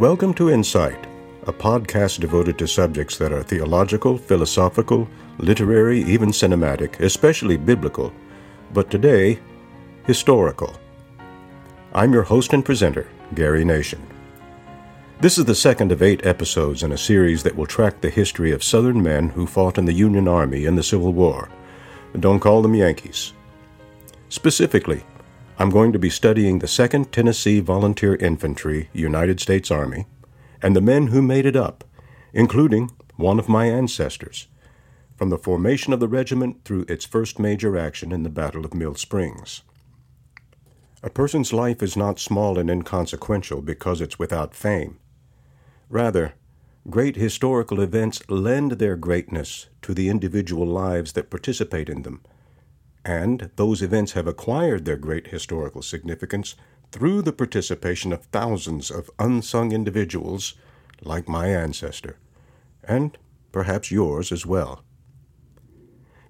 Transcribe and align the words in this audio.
Welcome 0.00 0.32
to 0.36 0.48
Insight, 0.48 1.06
a 1.42 1.52
podcast 1.52 2.20
devoted 2.20 2.56
to 2.56 2.66
subjects 2.66 3.18
that 3.18 3.34
are 3.34 3.42
theological, 3.42 4.16
philosophical, 4.16 5.06
literary, 5.36 6.00
even 6.04 6.30
cinematic, 6.30 6.98
especially 7.00 7.58
biblical, 7.58 8.10
but 8.72 8.90
today, 8.90 9.38
historical. 10.06 10.74
I'm 11.92 12.14
your 12.14 12.22
host 12.22 12.54
and 12.54 12.64
presenter, 12.64 13.08
Gary 13.34 13.62
Nation. 13.62 14.00
This 15.20 15.36
is 15.36 15.44
the 15.44 15.54
second 15.54 15.92
of 15.92 16.02
eight 16.02 16.24
episodes 16.24 16.82
in 16.82 16.92
a 16.92 16.96
series 16.96 17.42
that 17.42 17.54
will 17.54 17.66
track 17.66 18.00
the 18.00 18.08
history 18.08 18.52
of 18.52 18.64
Southern 18.64 19.02
men 19.02 19.28
who 19.28 19.46
fought 19.46 19.76
in 19.76 19.84
the 19.84 19.92
Union 19.92 20.26
Army 20.26 20.64
in 20.64 20.76
the 20.76 20.82
Civil 20.82 21.12
War. 21.12 21.50
Don't 22.18 22.40
call 22.40 22.62
them 22.62 22.74
Yankees. 22.74 23.34
Specifically, 24.30 25.04
I'm 25.60 25.68
going 25.68 25.92
to 25.92 25.98
be 25.98 26.08
studying 26.08 26.60
the 26.60 26.66
2nd 26.66 27.10
Tennessee 27.10 27.60
Volunteer 27.60 28.14
Infantry, 28.14 28.88
United 28.94 29.40
States 29.40 29.70
Army, 29.70 30.06
and 30.62 30.74
the 30.74 30.80
men 30.80 31.08
who 31.08 31.20
made 31.20 31.44
it 31.44 31.54
up, 31.54 31.84
including 32.32 32.92
one 33.16 33.38
of 33.38 33.46
my 33.46 33.66
ancestors, 33.66 34.48
from 35.18 35.28
the 35.28 35.36
formation 35.36 35.92
of 35.92 36.00
the 36.00 36.08
regiment 36.08 36.64
through 36.64 36.86
its 36.88 37.04
first 37.04 37.38
major 37.38 37.76
action 37.76 38.10
in 38.10 38.22
the 38.22 38.30
Battle 38.30 38.64
of 38.64 38.72
Mill 38.72 38.94
Springs. 38.94 39.60
A 41.02 41.10
person's 41.10 41.52
life 41.52 41.82
is 41.82 41.94
not 41.94 42.18
small 42.18 42.58
and 42.58 42.70
inconsequential 42.70 43.60
because 43.60 44.00
it's 44.00 44.18
without 44.18 44.54
fame. 44.54 44.98
Rather, 45.90 46.32
great 46.88 47.16
historical 47.16 47.82
events 47.82 48.22
lend 48.30 48.72
their 48.72 48.96
greatness 48.96 49.66
to 49.82 49.92
the 49.92 50.08
individual 50.08 50.66
lives 50.66 51.12
that 51.12 51.28
participate 51.28 51.90
in 51.90 52.00
them 52.00 52.22
and 53.04 53.50
those 53.56 53.82
events 53.82 54.12
have 54.12 54.26
acquired 54.26 54.84
their 54.84 54.96
great 54.96 55.28
historical 55.28 55.82
significance 55.82 56.54
through 56.92 57.22
the 57.22 57.32
participation 57.32 58.12
of 58.12 58.24
thousands 58.26 58.90
of 58.90 59.10
unsung 59.18 59.72
individuals 59.72 60.54
like 61.02 61.28
my 61.28 61.48
ancestor, 61.48 62.18
and 62.84 63.16
perhaps 63.52 63.90
yours 63.90 64.32
as 64.32 64.44
well. 64.44 64.84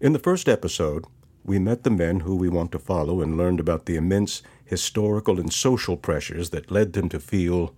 In 0.00 0.12
the 0.12 0.18
first 0.18 0.48
episode, 0.48 1.04
we 1.44 1.58
met 1.58 1.82
the 1.82 1.90
men 1.90 2.20
who 2.20 2.36
we 2.36 2.48
want 2.48 2.70
to 2.72 2.78
follow 2.78 3.20
and 3.20 3.36
learned 3.36 3.60
about 3.60 3.86
the 3.86 3.96
immense 3.96 4.42
historical 4.64 5.40
and 5.40 5.52
social 5.52 5.96
pressures 5.96 6.50
that 6.50 6.70
led 6.70 6.92
them 6.92 7.08
to 7.08 7.18
feel, 7.18 7.74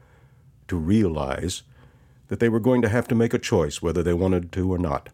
to 0.69 0.77
realize, 0.77 1.63
that 2.29 2.41
they 2.41 2.49
were 2.49 2.61
going 2.61 2.83
to 2.83 2.89
have 2.89 3.09
to 3.09 3.15
make 3.15 3.35
a 3.35 3.39
choice 3.39 3.81
whether 3.81 4.03
they 4.03 4.13
wanted 4.13 4.53
to 4.53 4.73
or 4.73 4.79
not. 4.79 5.09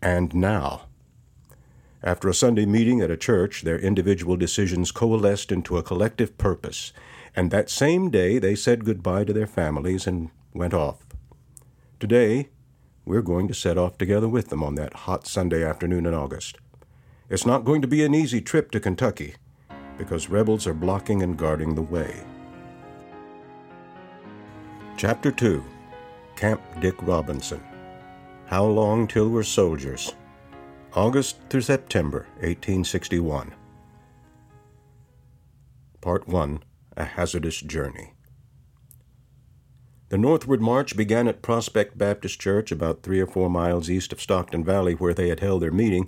And 0.00 0.34
now, 0.34 0.86
after 2.02 2.28
a 2.28 2.34
Sunday 2.34 2.66
meeting 2.66 3.00
at 3.00 3.10
a 3.10 3.16
church, 3.16 3.62
their 3.62 3.78
individual 3.78 4.36
decisions 4.36 4.90
coalesced 4.90 5.52
into 5.52 5.76
a 5.76 5.82
collective 5.82 6.36
purpose, 6.36 6.92
and 7.36 7.50
that 7.50 7.70
same 7.70 8.10
day 8.10 8.38
they 8.38 8.54
said 8.54 8.84
goodbye 8.84 9.24
to 9.24 9.32
their 9.32 9.46
families 9.46 10.06
and 10.06 10.30
went 10.52 10.74
off. 10.74 11.06
Today, 12.00 12.48
we're 13.04 13.22
going 13.22 13.46
to 13.48 13.54
set 13.54 13.78
off 13.78 13.98
together 13.98 14.28
with 14.28 14.48
them 14.48 14.62
on 14.62 14.74
that 14.74 14.94
hot 14.94 15.26
Sunday 15.26 15.64
afternoon 15.64 16.06
in 16.06 16.14
August. 16.14 16.58
It's 17.30 17.46
not 17.46 17.64
going 17.64 17.82
to 17.82 17.88
be 17.88 18.04
an 18.04 18.14
easy 18.14 18.40
trip 18.40 18.70
to 18.72 18.80
Kentucky 18.80 19.36
because 19.96 20.28
rebels 20.28 20.66
are 20.66 20.74
blocking 20.74 21.22
and 21.22 21.36
guarding 21.36 21.74
the 21.74 21.82
way. 21.82 22.24
Chapter 24.96 25.30
2 25.30 25.64
Camp 26.36 26.60
Dick 26.80 26.94
Robinson 27.02 27.62
How 28.46 28.64
Long 28.64 29.06
Till 29.06 29.28
We're 29.28 29.42
Soldiers? 29.42 30.14
August 30.94 31.38
through 31.48 31.62
September 31.62 32.26
1861. 32.40 33.54
Part 36.02 36.28
1 36.28 36.62
A 36.98 37.04
Hazardous 37.04 37.62
Journey. 37.62 38.12
The 40.10 40.18
northward 40.18 40.60
march 40.60 40.94
began 40.94 41.28
at 41.28 41.40
Prospect 41.40 41.96
Baptist 41.96 42.38
Church, 42.38 42.70
about 42.70 43.02
three 43.02 43.20
or 43.20 43.26
four 43.26 43.48
miles 43.48 43.88
east 43.88 44.12
of 44.12 44.20
Stockton 44.20 44.62
Valley, 44.64 44.92
where 44.92 45.14
they 45.14 45.30
had 45.30 45.40
held 45.40 45.62
their 45.62 45.72
meeting, 45.72 46.06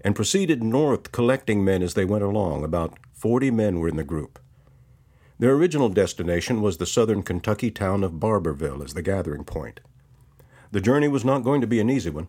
and 0.00 0.14
proceeded 0.14 0.62
north, 0.62 1.10
collecting 1.10 1.64
men 1.64 1.82
as 1.82 1.94
they 1.94 2.04
went 2.04 2.22
along. 2.22 2.62
About 2.62 2.96
forty 3.12 3.50
men 3.50 3.80
were 3.80 3.88
in 3.88 3.96
the 3.96 4.04
group. 4.04 4.38
Their 5.40 5.54
original 5.54 5.88
destination 5.88 6.62
was 6.62 6.76
the 6.76 6.86
southern 6.86 7.24
Kentucky 7.24 7.72
town 7.72 8.04
of 8.04 8.20
Barbourville 8.20 8.84
as 8.84 8.94
the 8.94 9.02
gathering 9.02 9.42
point. 9.42 9.80
The 10.70 10.80
journey 10.80 11.08
was 11.08 11.24
not 11.24 11.42
going 11.42 11.60
to 11.62 11.66
be 11.66 11.80
an 11.80 11.90
easy 11.90 12.10
one. 12.10 12.28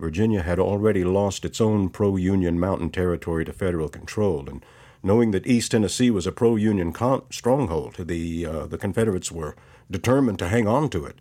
Virginia 0.00 0.42
had 0.42 0.58
already 0.58 1.04
lost 1.04 1.44
its 1.44 1.60
own 1.60 1.90
pro 1.90 2.16
Union 2.16 2.58
mountain 2.58 2.90
territory 2.90 3.44
to 3.44 3.52
federal 3.52 3.88
control, 3.88 4.48
and 4.48 4.64
knowing 5.02 5.30
that 5.30 5.46
East 5.46 5.72
Tennessee 5.72 6.10
was 6.10 6.26
a 6.26 6.32
pro 6.32 6.56
Union 6.56 6.92
con- 6.92 7.22
stronghold, 7.30 7.96
the, 7.98 8.46
uh, 8.46 8.66
the 8.66 8.78
Confederates 8.78 9.30
were 9.30 9.54
determined 9.90 10.38
to 10.38 10.48
hang 10.48 10.66
on 10.66 10.88
to 10.88 11.04
it. 11.04 11.20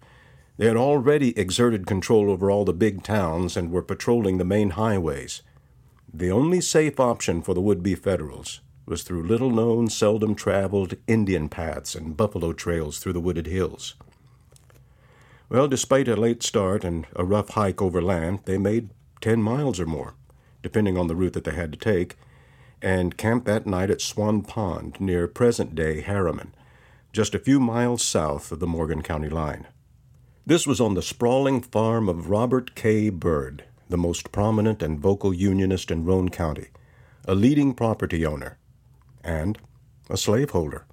They 0.58 0.68
had 0.68 0.78
already 0.78 1.38
exerted 1.38 1.86
control 1.86 2.32
over 2.32 2.50
all 2.50 2.66
the 2.66 2.74
big 2.74 3.04
towns 3.04 3.56
and 3.56 3.72
were 3.72 3.82
patrolling 3.82 4.38
the 4.38 4.46
main 4.46 4.72
highways. 4.72 5.42
The 6.14 6.32
only 6.32 6.62
safe 6.62 7.00
option 7.00 7.42
for 7.42 7.54
the 7.54 7.62
would 7.62 7.84
be 7.84 7.96
Federals 7.96 8.62
was 8.86 9.04
through 9.04 9.24
little 9.24 9.52
known, 9.52 9.88
seldom 9.88 10.34
traveled 10.36 10.96
Indian 11.08 11.48
paths 11.48 11.94
and 11.96 12.18
buffalo 12.18 12.54
trails 12.54 12.98
through 12.98 13.14
the 13.14 13.22
wooded 13.22 13.46
hills. 13.46 13.96
Well, 15.50 15.68
despite 15.68 16.08
a 16.08 16.16
late 16.16 16.44
start 16.44 16.84
and 16.84 17.08
a 17.16 17.26
rough 17.26 17.50
hike 17.50 17.82
over 17.82 18.04
land, 18.04 18.42
they 18.46 18.60
made 18.60 18.92
10 19.22 19.42
miles 19.42 19.80
or 19.80 19.88
more, 19.88 20.14
depending 20.62 20.96
on 20.96 21.08
the 21.08 21.16
route 21.16 21.34
that 21.34 21.44
they 21.44 21.56
had 21.56 21.72
to 21.74 21.80
take, 21.80 22.18
and 22.84 23.18
camped 23.18 23.48
that 23.48 23.66
night 23.66 23.90
at 23.90 24.00
Swan 24.00 24.44
Pond 24.44 25.02
near 25.02 25.28
present 25.28 25.74
day 25.74 26.02
Harriman, 26.02 26.54
just 27.12 27.34
a 27.34 27.40
few 27.40 27.60
miles 27.60 28.04
south 28.04 28.52
of 28.52 28.60
the 28.60 28.68
Morgan 28.68 29.02
County 29.02 29.28
line. 29.28 29.66
This 30.46 30.68
was 30.68 30.80
on 30.80 30.94
the 30.94 31.02
sprawling 31.02 31.62
farm 31.62 32.08
of 32.08 32.30
Robert 32.30 32.76
K. 32.76 33.10
Byrd, 33.10 33.64
the 33.90 33.98
most 33.98 34.32
prominent 34.32 34.84
and 34.84 35.00
vocal 35.00 35.34
Unionist 35.34 35.90
in 35.90 36.06
Roane 36.06 36.30
County, 36.30 36.68
a 37.26 37.34
leading 37.34 37.74
property 37.74 38.24
owner, 38.24 38.60
and 39.24 39.58
a 40.12 40.18
slaveholder. 40.18 40.86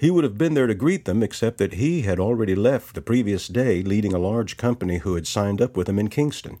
He 0.00 0.10
would 0.10 0.24
have 0.24 0.38
been 0.38 0.54
there 0.54 0.66
to 0.66 0.74
greet 0.74 1.04
them, 1.04 1.22
except 1.22 1.58
that 1.58 1.74
he 1.74 2.02
had 2.02 2.18
already 2.18 2.54
left 2.54 2.94
the 2.94 3.02
previous 3.02 3.48
day, 3.48 3.82
leading 3.82 4.14
a 4.14 4.18
large 4.18 4.56
company 4.56 4.96
who 4.96 5.14
had 5.14 5.26
signed 5.26 5.60
up 5.60 5.76
with 5.76 5.90
him 5.90 5.98
in 5.98 6.08
Kingston. 6.08 6.58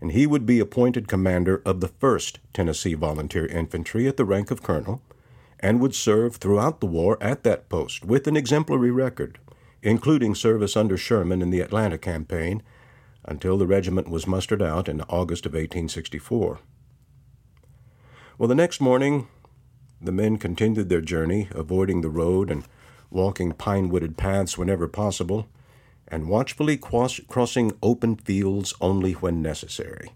And 0.00 0.12
he 0.12 0.26
would 0.26 0.46
be 0.46 0.58
appointed 0.58 1.06
commander 1.06 1.60
of 1.66 1.80
the 1.80 1.90
1st 1.90 2.38
Tennessee 2.54 2.94
Volunteer 2.94 3.44
Infantry 3.44 4.08
at 4.08 4.16
the 4.16 4.24
rank 4.24 4.50
of 4.50 4.62
colonel, 4.62 5.02
and 5.60 5.80
would 5.80 5.94
serve 5.94 6.36
throughout 6.36 6.80
the 6.80 6.86
war 6.86 7.18
at 7.20 7.42
that 7.42 7.68
post 7.68 8.06
with 8.06 8.26
an 8.26 8.38
exemplary 8.38 8.90
record, 8.90 9.38
including 9.82 10.34
service 10.34 10.78
under 10.78 10.96
Sherman 10.96 11.42
in 11.42 11.50
the 11.50 11.60
Atlanta 11.60 11.98
campaign, 11.98 12.62
until 13.26 13.58
the 13.58 13.66
regiment 13.66 14.08
was 14.08 14.26
mustered 14.26 14.62
out 14.62 14.88
in 14.88 15.02
August 15.02 15.44
of 15.44 15.52
1864. 15.52 16.60
Well, 18.38 18.48
the 18.48 18.54
next 18.54 18.80
morning, 18.80 19.28
the 20.00 20.12
men 20.12 20.36
continued 20.36 20.88
their 20.88 21.00
journey, 21.00 21.48
avoiding 21.52 22.00
the 22.00 22.10
road 22.10 22.50
and 22.50 22.64
walking 23.10 23.52
pine 23.52 23.88
wooded 23.88 24.16
paths 24.16 24.58
whenever 24.58 24.88
possible, 24.88 25.48
and 26.08 26.28
watchfully 26.28 26.76
cross- 26.76 27.20
crossing 27.28 27.72
open 27.82 28.16
fields 28.16 28.74
only 28.80 29.12
when 29.12 29.42
necessary. 29.42 30.12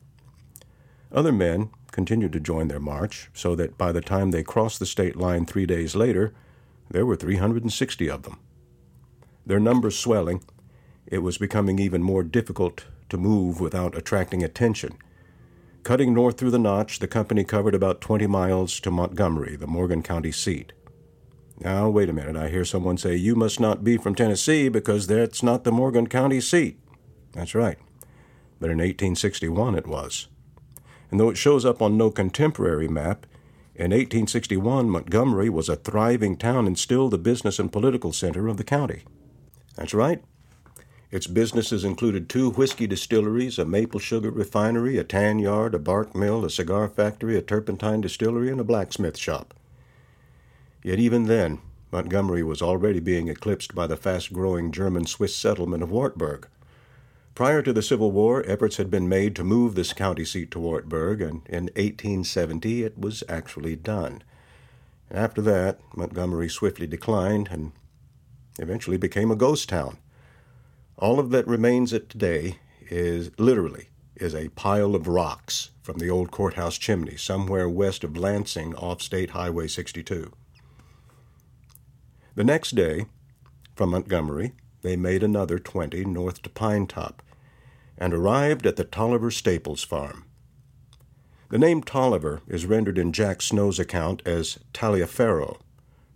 Other 1.13 1.33
men 1.33 1.71
continued 1.91 2.33
to 2.33 2.41
join 2.41 2.69
their 2.69 2.79
march, 2.79 3.31
so 3.35 3.57
that 3.57 3.77
by 3.77 3.91
the 3.91 4.01
time 4.01 4.31
they 4.31 4.43
crossed 4.43 4.79
the 4.79 4.87
state 4.87 5.17
line 5.17 5.45
three 5.45 5.67
days 5.67 5.97
later, 5.97 6.33
there 6.91 7.07
were 7.07 7.17
360 7.17 8.11
of 8.11 8.23
them. 8.23 8.39
Their 9.45 9.61
numbers 9.61 9.99
swelling, 9.99 10.43
it 11.07 11.19
was 11.19 11.39
becoming 11.39 11.79
even 11.79 12.03
more 12.03 12.23
difficult 12.23 12.85
to 13.09 13.17
move 13.17 13.61
without 13.61 13.97
attracting 13.97 14.45
attention 14.45 14.97
Cutting 15.83 16.13
north 16.13 16.37
through 16.37 16.51
the 16.51 16.59
Notch, 16.59 16.99
the 16.99 17.09
company 17.09 17.43
covered 17.43 17.75
about 17.75 18.01
20 18.01 18.27
miles 18.27 18.81
to 18.81 18.91
Montgomery, 18.91 19.57
the 19.57 19.67
Morgan 19.67 20.03
County 20.03 20.31
seat. 20.31 20.73
Now, 21.59 21.89
wait 21.89 22.09
a 22.09 22.13
minute. 22.13 22.37
I 22.37 22.49
hear 22.49 22.65
someone 22.65 22.99
say, 22.99 23.17
You 23.17 23.35
must 23.35 23.61
not 23.61 23.83
be 23.83 23.97
from 23.97 24.15
Tennessee 24.15 24.69
because 24.69 25.07
that's 25.07 25.43
not 25.43 25.65
the 25.65 25.73
Morgan 25.73 26.07
County 26.07 26.41
seat. 26.41 26.79
That's 27.33 27.55
right. 27.55 27.79
But 28.59 28.71
in 28.71 28.79
1861 28.79 29.75
it 29.75 29.87
was. 29.87 30.29
And 31.11 31.19
though 31.19 31.31
it 31.31 31.39
shows 31.39 31.65
up 31.65 31.81
on 31.81 31.97
no 31.97 32.11
contemporary 32.11 32.89
map, 32.89 33.27
in 33.75 33.93
1861 33.93 34.91
Montgomery 34.91 35.49
was 35.49 35.69
a 35.69 35.77
thriving 35.77 36.37
town 36.37 36.67
and 36.67 36.79
still 36.79 37.09
the 37.09 37.19
business 37.19 37.59
and 37.59 37.73
political 37.73 38.13
center 38.13 38.49
of 38.49 38.59
the 38.59 38.65
county. 38.65 39.05
That's 39.77 39.95
right. 39.95 40.23
Its 41.11 41.27
businesses 41.27 41.85
included 41.85 42.29
two 42.29 42.51
whiskey 42.51 42.87
distilleries, 42.87 43.59
a 43.59 43.65
maple 43.65 43.99
sugar 43.99 44.31
refinery, 44.31 44.97
a 44.97 45.05
tan 45.05 45.41
yard, 45.41 45.75
a 45.75 45.79
bark 45.79 46.15
mill, 46.15 46.45
a 46.45 46.51
cigar 46.51 46.89
factory, 46.89 47.37
a 47.37 47.43
turpentine 47.43 48.01
distillery, 48.01 48.49
and 48.49 48.61
a 48.61 48.65
blacksmith 48.65 49.19
shop. 49.19 49.53
Yet 50.85 51.01
even 51.01 51.27
then, 51.27 51.61
Montgomery 51.91 52.45
was 52.45 52.63
already 52.63 53.01
being 53.01 53.27
eclipsed 53.27 53.75
by 53.75 53.89
the 53.89 53.97
fast 53.97 54.33
growing 54.33 54.71
German 54.71 55.05
Swiss 55.05 55.35
settlement 55.35 55.83
of 55.83 55.91
Wartburg. 55.91 56.47
Prior 57.35 57.63
to 57.63 57.73
the 57.73 57.83
Civil 57.83 58.13
War, 58.13 58.45
efforts 58.47 58.77
had 58.77 58.91
been 58.91 59.09
made 59.09 59.35
to 59.35 59.43
move 59.43 59.75
this 59.75 59.93
county 59.93 60.25
seat 60.25 60.53
to 60.53 60.61
Wartburg, 60.61 61.21
and 61.21 61.43
in 61.49 61.65
1870 61.65 62.85
it 62.85 62.97
was 62.97 63.25
actually 63.29 63.75
done. 63.75 64.23
After 65.11 65.43
that, 65.43 65.81
Montgomery 65.97 66.49
swiftly 66.49 66.87
declined, 66.87 67.49
and 67.51 67.73
eventually 68.61 68.97
became 68.97 69.33
a 69.33 69.37
ghost 69.37 69.69
town. 69.69 69.97
All 71.01 71.19
of 71.19 71.31
that 71.31 71.47
remains 71.47 71.95
it 71.95 72.11
today 72.11 72.59
is 72.91 73.31
literally 73.39 73.89
is 74.17 74.35
a 74.35 74.51
pile 74.51 74.95
of 74.95 75.09
rocks 75.09 75.71
from 75.81 75.97
the 75.97 76.11
old 76.11 76.31
courthouse 76.31 76.77
chimney 76.77 77.17
somewhere 77.17 77.71
west 77.71 78.05
of 78.05 78.19
Lancing 78.19 78.75
off 78.75 79.01
State 79.01 79.31
Highway 79.31 79.67
62. 79.67 80.31
The 82.35 82.45
next 82.45 82.75
day, 82.75 83.07
from 83.75 83.93
Montgomery, 83.93 84.53
they 84.83 84.95
made 84.95 85.23
another 85.23 85.59
20 85.59 86.05
north 86.05 86.43
to 86.43 86.51
Pine 86.51 86.87
Top 86.87 87.23
and 87.97 88.13
arrived 88.13 88.67
at 88.67 88.77
the 88.77 88.85
Tolliver 88.85 89.31
Staples 89.31 89.83
farm. 89.83 90.27
The 91.49 91.59
name 91.59 91.83
Tolliver 91.83 92.43
is 92.47 92.67
rendered 92.67 92.99
in 92.99 93.15
Jack 93.15 93.41
Snow's 93.41 93.79
account 93.79 94.21
as 94.27 94.59
Taliaferro, 94.75 95.61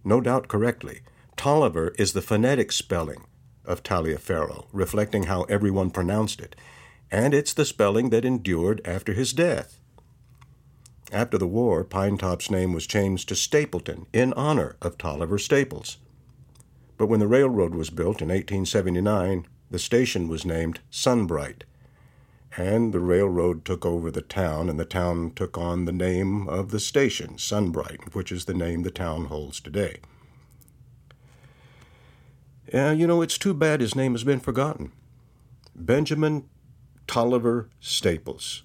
no 0.04 0.20
doubt 0.20 0.48
correctly. 0.48 1.00
Tolliver 1.38 1.94
is 1.98 2.12
the 2.12 2.20
phonetic 2.20 2.70
spelling 2.70 3.24
of 3.64 3.82
Taliaferro, 3.82 4.66
reflecting 4.72 5.24
how 5.24 5.42
everyone 5.44 5.90
pronounced 5.90 6.40
it, 6.40 6.56
and 7.10 7.32
it's 7.32 7.52
the 7.52 7.64
spelling 7.64 8.10
that 8.10 8.24
endured 8.24 8.80
after 8.84 9.12
his 9.12 9.32
death. 9.32 9.80
After 11.12 11.38
the 11.38 11.46
war, 11.46 11.84
Pinetop's 11.84 12.50
name 12.50 12.72
was 12.72 12.86
changed 12.86 13.28
to 13.28 13.36
Stapleton 13.36 14.06
in 14.12 14.32
honor 14.32 14.76
of 14.82 14.98
Tolliver 14.98 15.38
Staples. 15.38 15.98
But 16.96 17.06
when 17.06 17.20
the 17.20 17.28
railroad 17.28 17.74
was 17.74 17.90
built 17.90 18.22
in 18.22 18.28
1879, 18.28 19.46
the 19.70 19.78
station 19.78 20.28
was 20.28 20.44
named 20.44 20.80
Sunbright, 20.90 21.64
and 22.56 22.92
the 22.92 23.00
railroad 23.00 23.64
took 23.64 23.84
over 23.84 24.10
the 24.10 24.22
town, 24.22 24.68
and 24.68 24.78
the 24.78 24.84
town 24.84 25.32
took 25.34 25.58
on 25.58 25.84
the 25.84 25.92
name 25.92 26.48
of 26.48 26.70
the 26.70 26.80
station, 26.80 27.36
Sunbright, 27.38 28.14
which 28.14 28.30
is 28.30 28.44
the 28.44 28.54
name 28.54 28.82
the 28.82 28.90
town 28.90 29.26
holds 29.26 29.60
today. 29.60 29.98
You 32.74 33.06
know, 33.06 33.22
it's 33.22 33.38
too 33.38 33.54
bad 33.54 33.80
his 33.80 33.94
name 33.94 34.14
has 34.14 34.24
been 34.24 34.40
forgotten. 34.40 34.90
Benjamin 35.76 36.48
Tolliver 37.06 37.70
Staples 37.78 38.64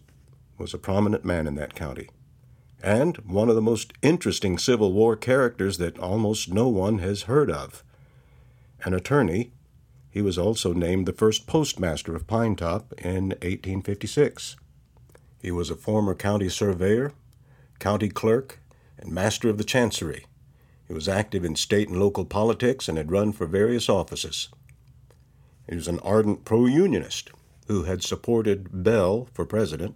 was 0.58 0.74
a 0.74 0.80
prominent 0.80 1.24
man 1.24 1.46
in 1.46 1.54
that 1.56 1.76
county, 1.76 2.10
and 2.82 3.18
one 3.18 3.50
of 3.50 3.56
the 3.56 3.62
most 3.62 3.94
interesting 4.02 4.58
Civil 4.58 4.94
War 4.94 5.16
characters 5.16 5.78
that 5.78 6.00
almost 6.00 6.52
no 6.52 6.68
one 6.68 6.98
has 6.98 7.24
heard 7.24 7.52
of. 7.52 7.84
An 8.84 8.96
attorney, 8.96 9.52
he 10.10 10.24
was 10.24 10.40
also 10.40 10.74
named 10.74 11.06
the 11.06 11.14
first 11.14 11.46
postmaster 11.46 12.16
of 12.16 12.26
Pine 12.26 12.56
Top 12.56 12.92
in 12.98 13.30
1856. 13.30 14.56
He 15.40 15.52
was 15.52 15.70
a 15.70 15.76
former 15.76 16.16
county 16.16 16.50
surveyor, 16.50 17.14
county 17.78 18.10
clerk, 18.10 18.60
and 18.98 19.12
master 19.12 19.50
of 19.50 19.60
the 19.60 19.64
chancery. 19.64 20.26
He 20.90 20.94
was 20.96 21.08
active 21.08 21.46
in 21.46 21.56
state 21.56 21.88
and 21.88 22.00
local 22.00 22.26
politics 22.26 22.90
and 22.90 22.98
had 22.98 23.12
run 23.12 23.32
for 23.32 23.46
various 23.46 23.88
offices. 23.88 24.50
He 25.70 25.76
was 25.76 25.88
an 25.88 26.00
ardent 26.00 26.46
pro 26.46 26.66
unionist 26.66 27.30
who 27.68 27.84
had 27.84 28.02
supported 28.02 28.84
Bell 28.84 29.30
for 29.32 29.46
president. 29.46 29.96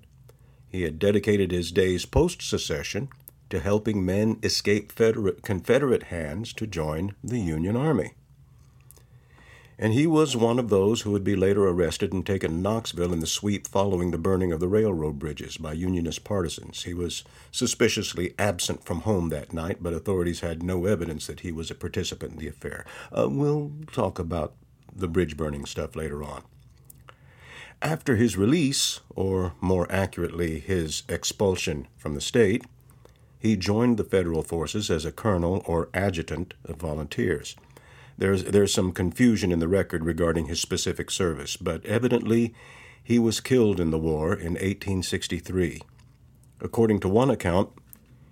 He 0.69 0.84
had 0.84 1.00
dedicated 1.00 1.51
his 1.51 1.72
days 1.72 2.06
post 2.06 2.44
secession 2.44 3.10
to 3.50 3.60
helping 3.60 4.06
men 4.06 4.38
escape 4.44 4.94
Confederate 4.95 6.04
hands 6.04 6.54
to 6.54 6.68
join 6.68 7.16
the 7.24 7.40
Union 7.40 7.75
Army 7.75 8.13
and 9.83 9.91
he 9.91 10.07
was 10.07 10.33
one 10.33 10.59
of 10.59 10.69
those 10.69 11.01
who 11.01 11.12
would 11.12 11.25
be 11.25 11.35
later 11.35 11.68
arrested 11.68 12.13
and 12.13 12.25
taken 12.25 12.51
to 12.51 12.57
Knoxville 12.57 13.12
in 13.12 13.19
the 13.19 13.27
sweep 13.27 13.68
following 13.68 14.12
the 14.12 14.18
burning 14.18 14.53
of 14.53 14.62
the 14.62 14.69
railroad 14.69 15.19
bridges 15.19 15.57
by 15.57 15.74
Unionist 15.74 16.24
partisans. 16.24 16.83
He 16.83 16.94
was 16.94 17.25
suspiciously 17.51 18.33
absent 18.39 18.85
from 18.85 19.01
home 19.01 19.27
that 19.27 19.51
night, 19.51 19.80
but 19.81 19.91
authorities 19.94 20.39
had 20.39 20.63
no 20.63 20.85
evidence 20.85 21.27
that 21.27 21.41
he 21.41 21.51
was 21.51 21.69
a 21.69 21.75
participant 21.75 22.31
in 22.31 22.39
the 22.39 22.47
affair. 22.47 22.85
Uh, 23.12 23.27
we'll 23.30 23.74
talk 23.91 24.19
about 24.19 24.53
the 24.95 25.09
bridge 25.09 25.35
burning 25.35 25.65
stuff 25.65 25.97
later 25.97 26.24
on. 26.24 26.44
After 27.81 28.15
his 28.15 28.38
release, 28.38 29.01
or 29.13 29.51
more 29.59 29.91
accurately, 29.91 30.62
his 30.62 31.03
expulsion 31.09 31.89
from 31.97 32.15
the 32.15 32.21
state, 32.21 32.63
he 33.38 33.57
joined 33.57 33.97
the 33.97 34.06
federal 34.06 34.44
forces 34.44 34.89
as 34.89 35.03
a 35.03 35.12
colonel 35.12 35.62
or 35.65 35.89
adjutant 35.94 36.53
of 36.63 36.77
volunteers. 36.77 37.57
There's, 38.18 38.44
there's 38.44 38.74
some 38.74 38.92
confusion 38.92 39.51
in 39.51 39.60
the 39.60 39.68
record 39.68 40.06
regarding 40.06 40.45
his 40.45 40.62
specific 40.62 41.10
service, 41.10 41.57
but 41.57 41.86
evidently 41.86 42.54
he 43.04 43.19
was 43.19 43.39
killed 43.39 43.80
in 43.80 43.92
the 43.92 43.98
war 43.98 44.33
in 44.33 44.54
1863. 44.54 45.81
According 46.62 47.00
to 47.01 47.10
one 47.10 47.30
account, 47.30 47.69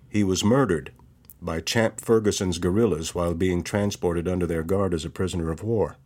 he 0.08 0.24
was 0.24 0.44
murdered 0.44 0.92
by 1.40 1.60
Champ 1.60 2.00
Ferguson's 2.00 2.58
guerrillas 2.58 3.14
while 3.14 3.34
being 3.34 3.62
transported 3.62 4.28
under 4.28 4.46
their 4.46 4.62
guard 4.62 4.94
as 4.94 5.04
a 5.04 5.10
prisoner 5.10 5.50
of 5.50 5.62
war. 5.62 5.96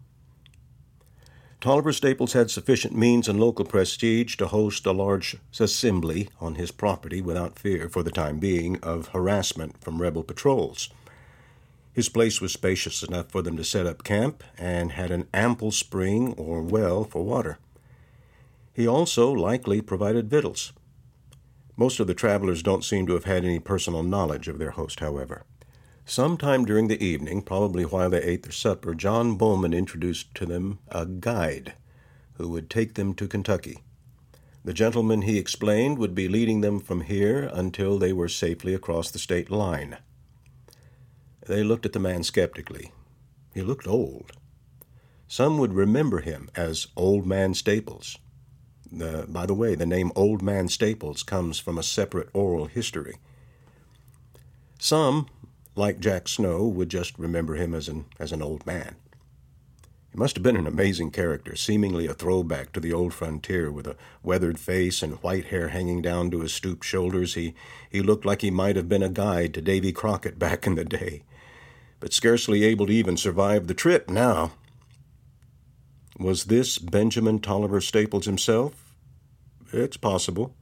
Tolliver 1.60 1.92
Staples 1.92 2.32
had 2.32 2.50
sufficient 2.50 2.94
means 2.94 3.28
and 3.28 3.40
local 3.40 3.64
prestige 3.64 4.36
to 4.36 4.46
host 4.46 4.86
a 4.86 4.92
large 4.92 5.36
assembly 5.58 6.28
on 6.40 6.56
his 6.56 6.70
property 6.70 7.20
without 7.20 7.58
fear, 7.58 7.88
for 7.88 8.02
the 8.02 8.10
time 8.10 8.38
being, 8.38 8.78
of 8.82 9.08
harassment 9.08 9.82
from 9.82 10.00
rebel 10.00 10.22
patrols. 10.22 10.90
His 11.96 12.10
place 12.10 12.42
was 12.42 12.52
spacious 12.52 13.02
enough 13.02 13.30
for 13.30 13.40
them 13.40 13.56
to 13.56 13.64
set 13.64 13.86
up 13.86 14.04
camp 14.04 14.44
and 14.58 14.92
had 14.92 15.10
an 15.10 15.28
ample 15.32 15.70
spring 15.70 16.34
or 16.34 16.60
well 16.60 17.04
for 17.04 17.24
water. 17.24 17.58
He 18.74 18.86
also 18.86 19.30
likely 19.32 19.80
provided 19.80 20.28
victuals. 20.28 20.74
Most 21.74 21.98
of 21.98 22.06
the 22.06 22.12
travelers 22.12 22.62
don't 22.62 22.84
seem 22.84 23.06
to 23.06 23.14
have 23.14 23.24
had 23.24 23.46
any 23.46 23.58
personal 23.58 24.02
knowledge 24.02 24.46
of 24.46 24.58
their 24.58 24.72
host, 24.72 25.00
however. 25.00 25.44
Sometime 26.04 26.66
during 26.66 26.88
the 26.88 27.02
evening, 27.02 27.40
probably 27.40 27.84
while 27.84 28.10
they 28.10 28.22
ate 28.22 28.42
their 28.42 28.52
supper, 28.52 28.94
John 28.94 29.36
Bowman 29.36 29.72
introduced 29.72 30.34
to 30.34 30.44
them 30.44 30.80
a 30.88 31.06
guide 31.06 31.76
who 32.34 32.50
would 32.50 32.68
take 32.68 32.92
them 32.92 33.14
to 33.14 33.26
Kentucky. 33.26 33.78
The 34.66 34.74
gentleman, 34.74 35.22
he 35.22 35.38
explained, 35.38 35.96
would 35.96 36.14
be 36.14 36.28
leading 36.28 36.60
them 36.60 36.78
from 36.78 37.00
here 37.00 37.48
until 37.54 37.98
they 37.98 38.12
were 38.12 38.28
safely 38.28 38.74
across 38.74 39.10
the 39.10 39.18
state 39.18 39.50
line. 39.50 39.96
They 41.46 41.62
looked 41.62 41.86
at 41.86 41.92
the 41.92 42.00
man 42.00 42.24
skeptically. 42.24 42.90
He 43.54 43.62
looked 43.62 43.86
old. 43.86 44.32
Some 45.28 45.58
would 45.58 45.72
remember 45.72 46.20
him 46.20 46.50
as 46.56 46.88
Old 46.96 47.24
Man 47.24 47.54
Staples. 47.54 48.18
The, 48.90 49.26
by 49.28 49.46
the 49.46 49.54
way, 49.54 49.76
the 49.76 49.86
name 49.86 50.10
Old 50.16 50.42
Man 50.42 50.68
Staples 50.68 51.22
comes 51.22 51.60
from 51.60 51.78
a 51.78 51.84
separate 51.84 52.30
oral 52.32 52.66
history. 52.66 53.18
Some, 54.80 55.28
like 55.76 56.00
Jack 56.00 56.26
Snow, 56.26 56.64
would 56.64 56.88
just 56.88 57.16
remember 57.16 57.54
him 57.54 57.74
as 57.74 57.88
an, 57.88 58.06
as 58.18 58.32
an 58.32 58.42
old 58.42 58.66
man. 58.66 58.96
He 60.10 60.18
must 60.18 60.34
have 60.36 60.42
been 60.42 60.56
an 60.56 60.66
amazing 60.66 61.12
character, 61.12 61.54
seemingly 61.54 62.06
a 62.06 62.14
throwback 62.14 62.72
to 62.72 62.80
the 62.80 62.92
old 62.92 63.14
frontier, 63.14 63.70
with 63.70 63.86
a 63.86 63.96
weathered 64.22 64.58
face 64.58 65.00
and 65.00 65.22
white 65.22 65.46
hair 65.46 65.68
hanging 65.68 66.02
down 66.02 66.30
to 66.32 66.40
his 66.40 66.52
stooped 66.52 66.84
shoulders. 66.84 67.34
He, 67.34 67.54
he 67.88 68.00
looked 68.00 68.24
like 68.24 68.42
he 68.42 68.50
might 68.50 68.76
have 68.76 68.88
been 68.88 69.02
a 69.02 69.08
guide 69.08 69.54
to 69.54 69.62
Davy 69.62 69.92
Crockett 69.92 70.38
back 70.38 70.66
in 70.66 70.74
the 70.74 70.84
day 70.84 71.22
but 72.00 72.12
scarcely 72.12 72.64
able 72.64 72.86
to 72.86 72.92
even 72.92 73.16
survive 73.16 73.66
the 73.66 73.74
trip 73.74 74.10
now. 74.10 74.52
Was 76.18 76.44
this 76.44 76.78
Benjamin 76.78 77.40
Tolliver 77.40 77.80
Staples 77.80 78.26
himself? 78.26 78.94
It's 79.72 79.96
possible, 79.96 80.54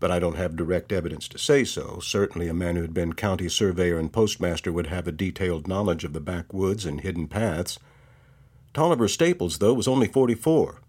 but 0.00 0.10
I 0.10 0.18
don't 0.18 0.36
have 0.36 0.56
direct 0.56 0.92
evidence 0.92 1.28
to 1.28 1.38
say 1.38 1.64
so. 1.64 2.00
Certainly, 2.00 2.48
a 2.48 2.54
man 2.54 2.76
who 2.76 2.82
had 2.82 2.94
been 2.94 3.12
county 3.12 3.48
surveyor 3.48 3.98
and 3.98 4.12
postmaster 4.12 4.72
would 4.72 4.86
have 4.86 5.06
a 5.06 5.12
detailed 5.12 5.68
knowledge 5.68 6.04
of 6.04 6.12
the 6.12 6.20
backwoods 6.20 6.86
and 6.86 7.00
hidden 7.00 7.28
paths. 7.28 7.78
Tolliver 8.72 9.08
Staples, 9.08 9.58
though, 9.58 9.74
was 9.74 9.88
only 9.88 10.08
44. 10.08 10.80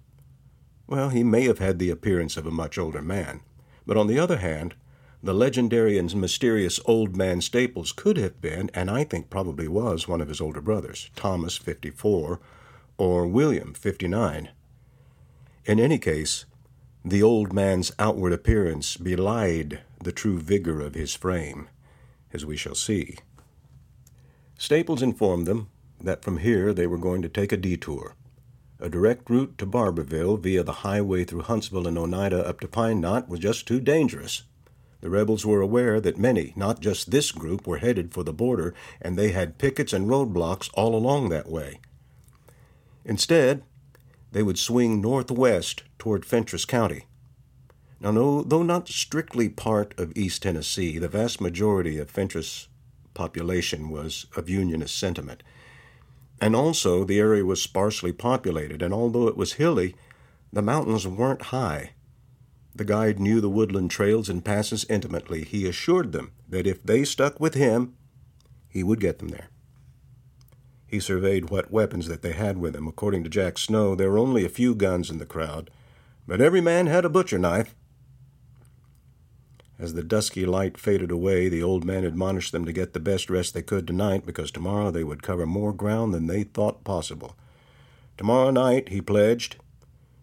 Well, 0.87 1.09
he 1.09 1.23
may 1.23 1.43
have 1.43 1.59
had 1.59 1.79
the 1.79 1.89
appearance 1.89 2.37
of 2.37 2.45
a 2.45 2.51
much 2.51 2.77
older 2.77 3.01
man, 3.01 3.41
but 3.85 3.97
on 3.97 4.07
the 4.07 4.19
other 4.19 4.37
hand, 4.37 4.75
the 5.23 5.33
legendary 5.33 5.97
and 5.97 6.13
mysterious 6.17 6.81
Old 6.83 7.15
Man 7.15 7.39
Staples 7.39 7.93
could 7.93 8.17
have 8.17 8.41
been, 8.41 8.69
and 8.73 8.91
I 8.91 9.05
think 9.05 9.29
probably 9.29 9.69
was, 9.69 10.05
one 10.05 10.19
of 10.19 10.27
his 10.27 10.41
older 10.41 10.59
brothers, 10.59 11.09
Thomas, 11.15 11.55
54, 11.55 12.41
or 12.97 13.27
William, 13.27 13.73
59. 13.73 14.49
In 15.63 15.79
any 15.79 15.97
case, 15.97 16.43
the 17.05 17.23
old 17.23 17.53
man's 17.53 17.93
outward 17.97 18.33
appearance 18.33 18.97
belied 18.97 19.79
the 20.03 20.11
true 20.11 20.39
vigor 20.39 20.81
of 20.81 20.93
his 20.93 21.15
frame, 21.15 21.69
as 22.33 22.45
we 22.45 22.57
shall 22.57 22.75
see. 22.75 23.17
Staples 24.57 25.01
informed 25.01 25.47
them 25.47 25.69
that 26.01 26.21
from 26.21 26.39
here 26.39 26.73
they 26.73 26.85
were 26.85 26.97
going 26.97 27.21
to 27.21 27.29
take 27.29 27.53
a 27.53 27.57
detour. 27.57 28.15
A 28.77 28.89
direct 28.89 29.29
route 29.29 29.57
to 29.57 29.65
Barbourville 29.65 30.37
via 30.37 30.63
the 30.63 30.83
highway 30.83 31.23
through 31.23 31.43
Huntsville 31.43 31.87
and 31.87 31.97
Oneida 31.97 32.45
up 32.45 32.59
to 32.59 32.67
Pine 32.67 32.99
Knot 32.99 33.29
was 33.29 33.39
just 33.39 33.65
too 33.65 33.79
dangerous. 33.79 34.43
The 35.03 35.09
rebels 35.09 35.45
were 35.45 35.59
aware 35.59 35.99
that 35.99 36.17
many, 36.17 36.53
not 36.55 36.79
just 36.79 37.11
this 37.11 37.33
group, 37.33 37.67
were 37.67 37.79
headed 37.79 38.13
for 38.13 38.23
the 38.23 38.31
border, 38.31 38.73
and 39.01 39.17
they 39.17 39.33
had 39.33 39.57
pickets 39.57 39.91
and 39.91 40.07
roadblocks 40.07 40.69
all 40.75 40.95
along 40.95 41.27
that 41.27 41.49
way. 41.49 41.81
Instead, 43.03 43.63
they 44.31 44.41
would 44.41 44.57
swing 44.57 45.01
northwest 45.01 45.83
toward 45.99 46.23
Fentress 46.23 46.63
County. 46.63 47.03
Now, 47.99 48.11
no, 48.11 48.43
though 48.43 48.63
not 48.63 48.87
strictly 48.87 49.49
part 49.49 49.93
of 49.99 50.15
East 50.15 50.43
Tennessee, 50.43 50.97
the 50.99 51.09
vast 51.09 51.41
majority 51.41 51.97
of 51.97 52.09
Fentress 52.09 52.69
population 53.13 53.89
was 53.89 54.25
of 54.37 54.49
Unionist 54.49 54.97
sentiment. 54.97 55.43
And 56.39 56.55
also, 56.55 57.03
the 57.03 57.19
area 57.19 57.43
was 57.43 57.61
sparsely 57.61 58.13
populated, 58.13 58.81
and 58.81 58.93
although 58.93 59.27
it 59.27 59.35
was 59.35 59.53
hilly, 59.53 59.95
the 60.53 60.61
mountains 60.61 61.05
weren't 61.05 61.41
high. 61.51 61.91
The 62.75 62.85
guide 62.85 63.19
knew 63.19 63.39
the 63.39 63.49
woodland 63.49 63.91
trails 63.91 64.29
and 64.29 64.43
passes 64.43 64.85
intimately. 64.89 65.43
He 65.43 65.67
assured 65.67 66.11
them 66.11 66.31
that 66.49 66.65
if 66.65 66.81
they 66.81 67.03
stuck 67.03 67.39
with 67.39 67.53
him, 67.53 67.95
he 68.67 68.83
would 68.83 68.99
get 68.99 69.19
them 69.19 69.29
there. 69.29 69.49
He 70.87 70.99
surveyed 70.99 71.49
what 71.49 71.71
weapons 71.71 72.07
that 72.07 72.21
they 72.23 72.33
had 72.33 72.57
with 72.57 72.73
them. 72.73 72.87
According 72.87 73.23
to 73.23 73.29
Jack 73.29 73.57
Snow, 73.57 73.95
there 73.95 74.09
were 74.09 74.17
only 74.17 74.45
a 74.45 74.49
few 74.49 74.73
guns 74.73 75.09
in 75.09 75.19
the 75.19 75.25
crowd, 75.25 75.69
but 76.27 76.41
every 76.41 76.61
man 76.61 76.87
had 76.87 77.05
a 77.05 77.09
butcher 77.09 77.37
knife. 77.37 77.75
As 79.77 79.93
the 79.93 80.03
dusky 80.03 80.45
light 80.45 80.77
faded 80.77 81.11
away, 81.11 81.49
the 81.49 81.63
old 81.63 81.83
man 81.83 82.03
admonished 82.03 82.51
them 82.51 82.63
to 82.65 82.71
get 82.71 82.93
the 82.93 82.99
best 82.99 83.29
rest 83.29 83.53
they 83.53 83.61
could 83.61 83.85
tonight, 83.85 84.25
because 84.25 84.51
tomorrow 84.51 84.91
they 84.91 85.03
would 85.03 85.23
cover 85.23 85.45
more 85.45 85.73
ground 85.73 86.13
than 86.13 86.27
they 86.27 86.43
thought 86.43 86.83
possible. 86.83 87.35
Tomorrow 88.17 88.51
night, 88.51 88.89
he 88.89 89.01
pledged, 89.01 89.57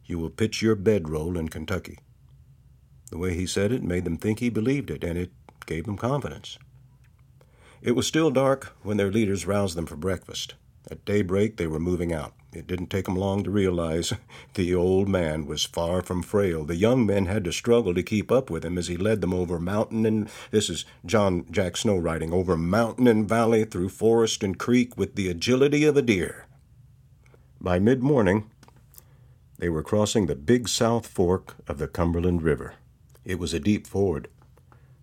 you 0.07 0.19
will 0.19 0.30
pitch 0.30 0.62
your 0.62 0.76
bedroll 0.76 1.37
in 1.37 1.49
Kentucky. 1.49 1.99
The 3.11 3.19
way 3.19 3.35
he 3.35 3.47
said 3.47 3.73
it 3.73 3.83
made 3.83 4.05
them 4.05 4.17
think 4.17 4.38
he 4.38 4.50
believed 4.50 4.90
it, 4.90 5.05
and 5.05 5.19
it 5.19 5.31
gave 5.67 5.85
them 5.85 5.97
confidence. 5.97 6.59
It 7.83 7.93
was 7.93 8.07
still 8.07 8.31
dark 8.31 8.76
when 8.83 8.97
their 8.97 9.11
leaders 9.11 9.47
roused 9.47 9.76
them 9.76 9.87
for 9.87 9.97
breakfast. 9.97 10.55
At 10.90 11.05
daybreak, 11.05 11.57
they 11.57 11.67
were 11.67 11.81
moving 11.81 12.12
out. 12.12 12.35
It 12.52 12.67
didn't 12.67 12.88
take 12.88 13.05
them 13.05 13.17
long 13.17 13.45
to 13.45 13.50
realize 13.50 14.12
the 14.55 14.75
old 14.75 15.09
man 15.09 15.47
was 15.47 15.64
far 15.64 16.02
from 16.02 16.23
frail. 16.23 16.64
The 16.64 16.76
young 16.76 17.07
men 17.07 17.26
had 17.26 17.45
to 17.45 17.52
struggle 17.52 17.95
to 17.95 18.02
keep 18.02 18.33
up 18.33 18.50
with 18.50 18.64
him 18.64 18.76
as 18.76 18.88
he 18.88 18.97
led 18.97 19.21
them 19.21 19.33
over 19.33 19.61
mountain 19.61 20.05
and 20.05 20.29
this 20.50 20.69
is 20.69 20.85
John 21.07 21.47
Jack 21.50 21.76
Snow 21.76 21.97
writing 21.97 22.33
over 22.33 22.57
mountain 22.57 23.07
and 23.07 23.29
valley, 23.29 23.64
through 23.64 23.90
forest 23.90 24.43
and 24.43 24.59
creek 24.59 24.97
with 24.97 25.14
the 25.14 25.29
agility 25.29 25.85
of 25.85 25.97
a 25.97 26.02
deer. 26.02 26.47
By 27.61 27.79
mid 27.79 28.02
morning, 28.02 28.50
they 29.59 29.69
were 29.69 29.83
crossing 29.83 30.26
the 30.26 30.35
big 30.35 30.69
south 30.69 31.07
fork 31.07 31.57
of 31.69 31.79
the 31.79 31.87
Cumberland 31.88 32.43
River. 32.43 32.75
It 33.25 33.39
was 33.39 33.53
a 33.53 33.61
deep 33.61 33.87
ford. 33.87 34.29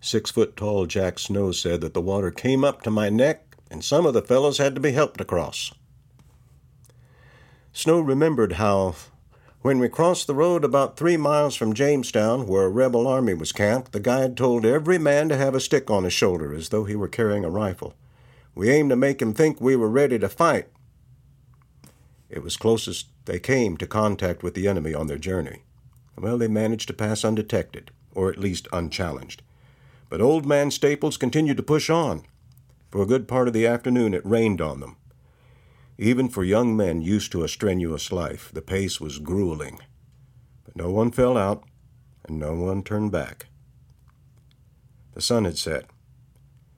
Six 0.00 0.30
foot 0.30 0.56
tall 0.56 0.86
Jack 0.86 1.18
Snow 1.18 1.52
said 1.52 1.80
that 1.80 1.94
the 1.94 2.00
water 2.00 2.30
came 2.30 2.64
up 2.64 2.82
to 2.82 2.90
my 2.90 3.08
neck, 3.08 3.56
and 3.70 3.84
some 3.84 4.06
of 4.06 4.14
the 4.14 4.22
fellows 4.22 4.58
had 4.58 4.74
to 4.74 4.80
be 4.80 4.92
helped 4.92 5.20
across. 5.20 5.72
Snow 7.72 8.00
remembered 8.00 8.54
how, 8.54 8.94
when 9.60 9.78
we 9.78 9.88
crossed 9.88 10.26
the 10.26 10.34
road 10.34 10.64
about 10.64 10.96
three 10.96 11.16
miles 11.16 11.54
from 11.54 11.74
Jamestown, 11.74 12.46
where 12.46 12.64
a 12.64 12.68
rebel 12.68 13.06
army 13.06 13.34
was 13.34 13.52
camped, 13.52 13.92
the 13.92 14.00
guide 14.00 14.36
told 14.36 14.64
every 14.64 14.98
man 14.98 15.28
to 15.28 15.36
have 15.36 15.54
a 15.54 15.60
stick 15.60 15.90
on 15.90 16.04
his 16.04 16.12
shoulder 16.12 16.52
as 16.54 16.68
though 16.68 16.84
he 16.84 16.96
were 16.96 17.08
carrying 17.08 17.44
a 17.44 17.50
rifle. 17.50 17.94
We 18.54 18.70
aimed 18.70 18.90
to 18.90 18.96
make 18.96 19.22
him 19.22 19.34
think 19.34 19.60
we 19.60 19.76
were 19.76 19.88
ready 19.88 20.18
to 20.18 20.28
fight. 20.28 20.68
It 22.28 22.42
was 22.42 22.56
closest 22.56 23.06
they 23.24 23.38
came 23.38 23.76
to 23.76 23.86
contact 23.86 24.42
with 24.42 24.54
the 24.54 24.66
enemy 24.66 24.94
on 24.94 25.06
their 25.06 25.18
journey. 25.18 25.62
Well, 26.16 26.38
they 26.38 26.48
managed 26.48 26.88
to 26.88 26.94
pass 26.94 27.24
undetected, 27.24 27.90
or 28.18 28.28
at 28.28 28.38
least 28.38 28.66
unchallenged. 28.72 29.42
But 30.10 30.20
Old 30.20 30.44
Man 30.44 30.72
Staples 30.72 31.16
continued 31.16 31.56
to 31.58 31.62
push 31.62 31.88
on. 31.88 32.24
For 32.90 33.00
a 33.00 33.06
good 33.06 33.28
part 33.28 33.46
of 33.46 33.54
the 33.54 33.64
afternoon 33.64 34.12
it 34.12 34.26
rained 34.26 34.60
on 34.60 34.80
them. 34.80 34.96
Even 35.98 36.28
for 36.28 36.42
young 36.42 36.76
men 36.76 37.00
used 37.00 37.30
to 37.30 37.44
a 37.44 37.48
strenuous 37.48 38.10
life, 38.10 38.50
the 38.52 38.60
pace 38.60 39.00
was 39.00 39.20
grueling. 39.20 39.78
But 40.64 40.74
no 40.74 40.90
one 40.90 41.12
fell 41.12 41.36
out, 41.36 41.62
and 42.26 42.40
no 42.40 42.54
one 42.54 42.82
turned 42.82 43.12
back. 43.12 43.46
The 45.14 45.22
sun 45.22 45.44
had 45.44 45.56
set, 45.56 45.84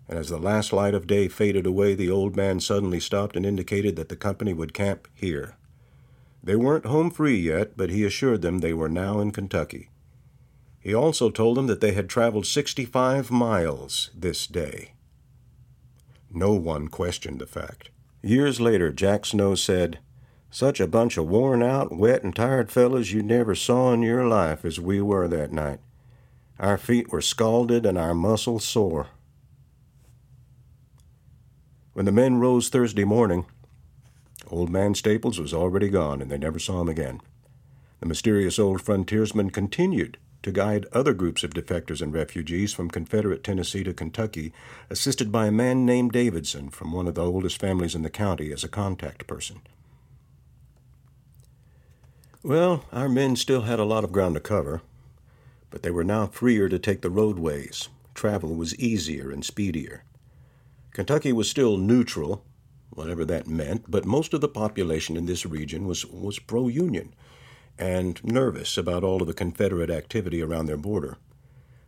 and 0.08 0.18
as 0.18 0.28
the 0.28 0.38
last 0.38 0.74
light 0.74 0.92
of 0.92 1.06
day 1.06 1.26
faded 1.28 1.64
away, 1.64 1.94
the 1.94 2.10
old 2.10 2.36
man 2.36 2.60
suddenly 2.60 3.00
stopped 3.00 3.34
and 3.34 3.46
indicated 3.46 3.96
that 3.96 4.10
the 4.10 4.16
company 4.16 4.52
would 4.52 4.74
camp 4.74 5.08
here. 5.14 5.56
They 6.44 6.56
weren't 6.56 6.84
home 6.84 7.10
free 7.10 7.38
yet, 7.38 7.78
but 7.78 7.88
he 7.88 8.04
assured 8.04 8.42
them 8.42 8.58
they 8.58 8.74
were 8.74 8.90
now 8.90 9.20
in 9.20 9.30
Kentucky. 9.30 9.88
He 10.80 10.94
also 10.94 11.28
told 11.28 11.58
them 11.58 11.66
that 11.66 11.82
they 11.82 11.92
had 11.92 12.08
traveled 12.08 12.46
65 12.46 13.30
miles 13.30 14.10
this 14.14 14.46
day. 14.46 14.94
No 16.30 16.54
one 16.54 16.88
questioned 16.88 17.38
the 17.38 17.46
fact. 17.46 17.90
Years 18.22 18.60
later, 18.60 18.90
Jack 18.90 19.26
Snow 19.26 19.54
said, 19.54 19.98
Such 20.50 20.80
a 20.80 20.86
bunch 20.86 21.18
of 21.18 21.28
worn 21.28 21.62
out, 21.62 21.94
wet, 21.94 22.22
and 22.22 22.34
tired 22.34 22.72
fellows 22.72 23.12
you 23.12 23.22
never 23.22 23.54
saw 23.54 23.92
in 23.92 24.02
your 24.02 24.26
life 24.26 24.64
as 24.64 24.80
we 24.80 25.02
were 25.02 25.28
that 25.28 25.52
night. 25.52 25.80
Our 26.58 26.78
feet 26.78 27.12
were 27.12 27.20
scalded 27.20 27.84
and 27.84 27.98
our 27.98 28.14
muscles 28.14 28.64
sore. 28.64 29.08
When 31.92 32.06
the 32.06 32.12
men 32.12 32.38
rose 32.38 32.70
Thursday 32.70 33.04
morning, 33.04 33.44
Old 34.48 34.70
Man 34.70 34.94
Staples 34.94 35.38
was 35.38 35.52
already 35.52 35.90
gone, 35.90 36.22
and 36.22 36.30
they 36.30 36.38
never 36.38 36.58
saw 36.58 36.80
him 36.80 36.88
again. 36.88 37.20
The 38.00 38.06
mysterious 38.06 38.58
old 38.58 38.80
frontiersman 38.80 39.50
continued 39.50 40.16
to 40.42 40.52
guide 40.52 40.86
other 40.92 41.12
groups 41.12 41.44
of 41.44 41.52
defectors 41.52 42.00
and 42.00 42.12
refugees 42.12 42.72
from 42.72 42.90
Confederate 42.90 43.44
Tennessee 43.44 43.84
to 43.84 43.92
Kentucky, 43.92 44.52
assisted 44.88 45.30
by 45.30 45.46
a 45.46 45.52
man 45.52 45.84
named 45.84 46.12
Davidson 46.12 46.70
from 46.70 46.92
one 46.92 47.06
of 47.06 47.14
the 47.14 47.24
oldest 47.24 47.60
families 47.60 47.94
in 47.94 48.02
the 48.02 48.10
county 48.10 48.52
as 48.52 48.64
a 48.64 48.68
contact 48.68 49.26
person. 49.26 49.60
Well, 52.42 52.86
our 52.90 53.08
men 53.08 53.36
still 53.36 53.62
had 53.62 53.78
a 53.78 53.84
lot 53.84 54.02
of 54.02 54.12
ground 54.12 54.34
to 54.34 54.40
cover, 54.40 54.80
but 55.68 55.82
they 55.82 55.90
were 55.90 56.04
now 56.04 56.26
freer 56.26 56.70
to 56.70 56.78
take 56.78 57.02
the 57.02 57.10
roadways. 57.10 57.90
Travel 58.14 58.54
was 58.54 58.74
easier 58.76 59.30
and 59.30 59.44
speedier. 59.44 60.04
Kentucky 60.92 61.32
was 61.32 61.50
still 61.50 61.76
neutral, 61.76 62.42
whatever 62.88 63.26
that 63.26 63.46
meant, 63.46 63.90
but 63.90 64.06
most 64.06 64.32
of 64.32 64.40
the 64.40 64.48
population 64.48 65.16
in 65.16 65.26
this 65.26 65.44
region 65.44 65.86
was, 65.86 66.06
was 66.06 66.38
pro 66.38 66.66
Union 66.68 67.14
and 67.80 68.22
nervous 68.22 68.76
about 68.76 69.02
all 69.02 69.22
of 69.22 69.26
the 69.26 69.34
Confederate 69.34 69.90
activity 69.90 70.42
around 70.42 70.66
their 70.66 70.76
border. 70.76 71.16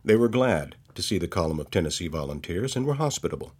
They 0.03 0.15
were 0.15 0.27
glad 0.27 0.75
to 0.95 1.03
see 1.03 1.19
the 1.19 1.27
column 1.27 1.59
of 1.59 1.69
Tennessee 1.69 2.07
volunteers 2.07 2.75
and 2.75 2.85
were 2.85 2.95
hospitable. 2.95 3.53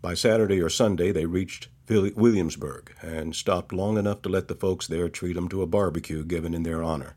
By 0.00 0.14
Saturday 0.14 0.60
or 0.60 0.70
Sunday, 0.70 1.12
they 1.12 1.26
reached 1.26 1.68
Williamsburg 1.88 2.94
and 3.02 3.36
stopped 3.36 3.72
long 3.72 3.98
enough 3.98 4.22
to 4.22 4.30
let 4.30 4.48
the 4.48 4.54
folks 4.54 4.86
there 4.86 5.10
treat 5.10 5.34
them 5.34 5.48
to 5.50 5.62
a 5.62 5.66
barbecue 5.66 6.24
given 6.24 6.54
in 6.54 6.62
their 6.62 6.82
honor. 6.82 7.14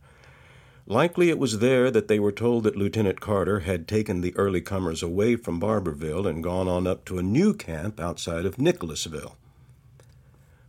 Likely 0.85 1.29
it 1.29 1.39
was 1.39 1.59
there 1.59 1.89
that 1.89 2.07
they 2.07 2.19
were 2.19 2.31
told 2.31 2.63
that 2.63 2.75
Lieutenant 2.75 3.21
Carter 3.21 3.61
had 3.61 3.87
taken 3.87 4.21
the 4.21 4.35
early 4.35 4.61
comers 4.61 5.01
away 5.01 5.35
from 5.35 5.59
Barbourville 5.59 6.27
and 6.27 6.43
gone 6.43 6.67
on 6.67 6.85
up 6.85 7.05
to 7.05 7.17
a 7.17 7.23
new 7.23 7.53
camp 7.53 7.99
outside 7.99 8.45
of 8.45 8.59
Nicholasville. 8.59 9.37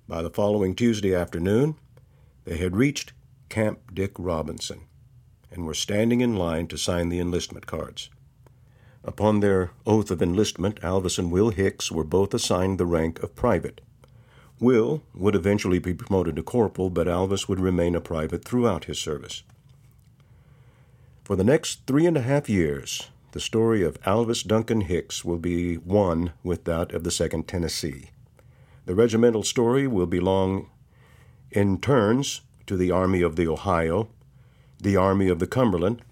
By 0.09 0.23
the 0.23 0.31
following 0.31 0.75
Tuesday 0.75 1.15
afternoon, 1.15 1.75
they 2.45 2.57
had 2.57 2.77
reached 2.77 3.13
Camp 3.49 3.95
Dick 3.95 4.13
Robinson 4.19 4.83
and 5.51 5.65
were 5.65 5.75
standing 5.75 6.21
in 6.21 6.37
line 6.37 6.67
to 6.69 6.77
sign 6.77 7.09
the 7.09 7.21
enlistment 7.21 7.67
cards. 7.67 8.11
Upon 9.05 9.41
their 9.41 9.71
oath 9.87 10.11
of 10.11 10.21
enlistment, 10.21 10.81
Alvis 10.81 11.19
and 11.19 11.31
Will 11.31 11.51
Hicks 11.51 11.93
were 11.93 12.05
both 12.05 12.35
assigned 12.35 12.79
the 12.79 12.87
rank 12.87 13.23
of 13.23 13.37
private. 13.37 13.81
Will 14.59 15.03
would 15.15 15.35
eventually 15.35 15.79
be 15.79 15.95
promoted 15.95 16.37
to 16.37 16.43
corporal, 16.43 16.91
but 16.91 17.07
Alvis 17.07 17.49
would 17.49 17.61
remain 17.61 17.95
a 17.95 18.01
private 18.01 18.45
throughout 18.45 18.85
his 18.85 18.99
service. 18.99 19.43
For 21.23 21.37
the 21.37 21.45
next 21.45 21.87
three 21.87 22.07
and 22.07 22.17
a 22.17 22.23
half 22.23 22.49
years, 22.49 23.11
the 23.33 23.41
story 23.41 23.83
of 23.83 24.01
Alvis 24.03 24.47
Duncan 24.47 24.83
Hicks 24.83 25.25
will 25.25 25.39
be 25.39 25.77
one 25.77 26.33
with 26.43 26.65
that 26.65 26.93
of 26.93 27.05
the 27.05 27.11
2nd 27.11 27.47
Tennessee. 27.47 28.11
The 28.87 28.95
regimental 28.95 29.43
story 29.43 29.87
will 29.87 30.07
belong 30.07 30.71
in 31.51 31.81
turns 31.81 32.41
to 32.67 32.77
the 32.77 32.91
Army 32.91 33.23
of 33.23 33.37
the 33.37 33.47
Ohio, 33.47 34.09
the 34.81 34.97
Army 34.97 35.29
of 35.29 35.39
the 35.39 35.47
Cumberland, 35.47 36.03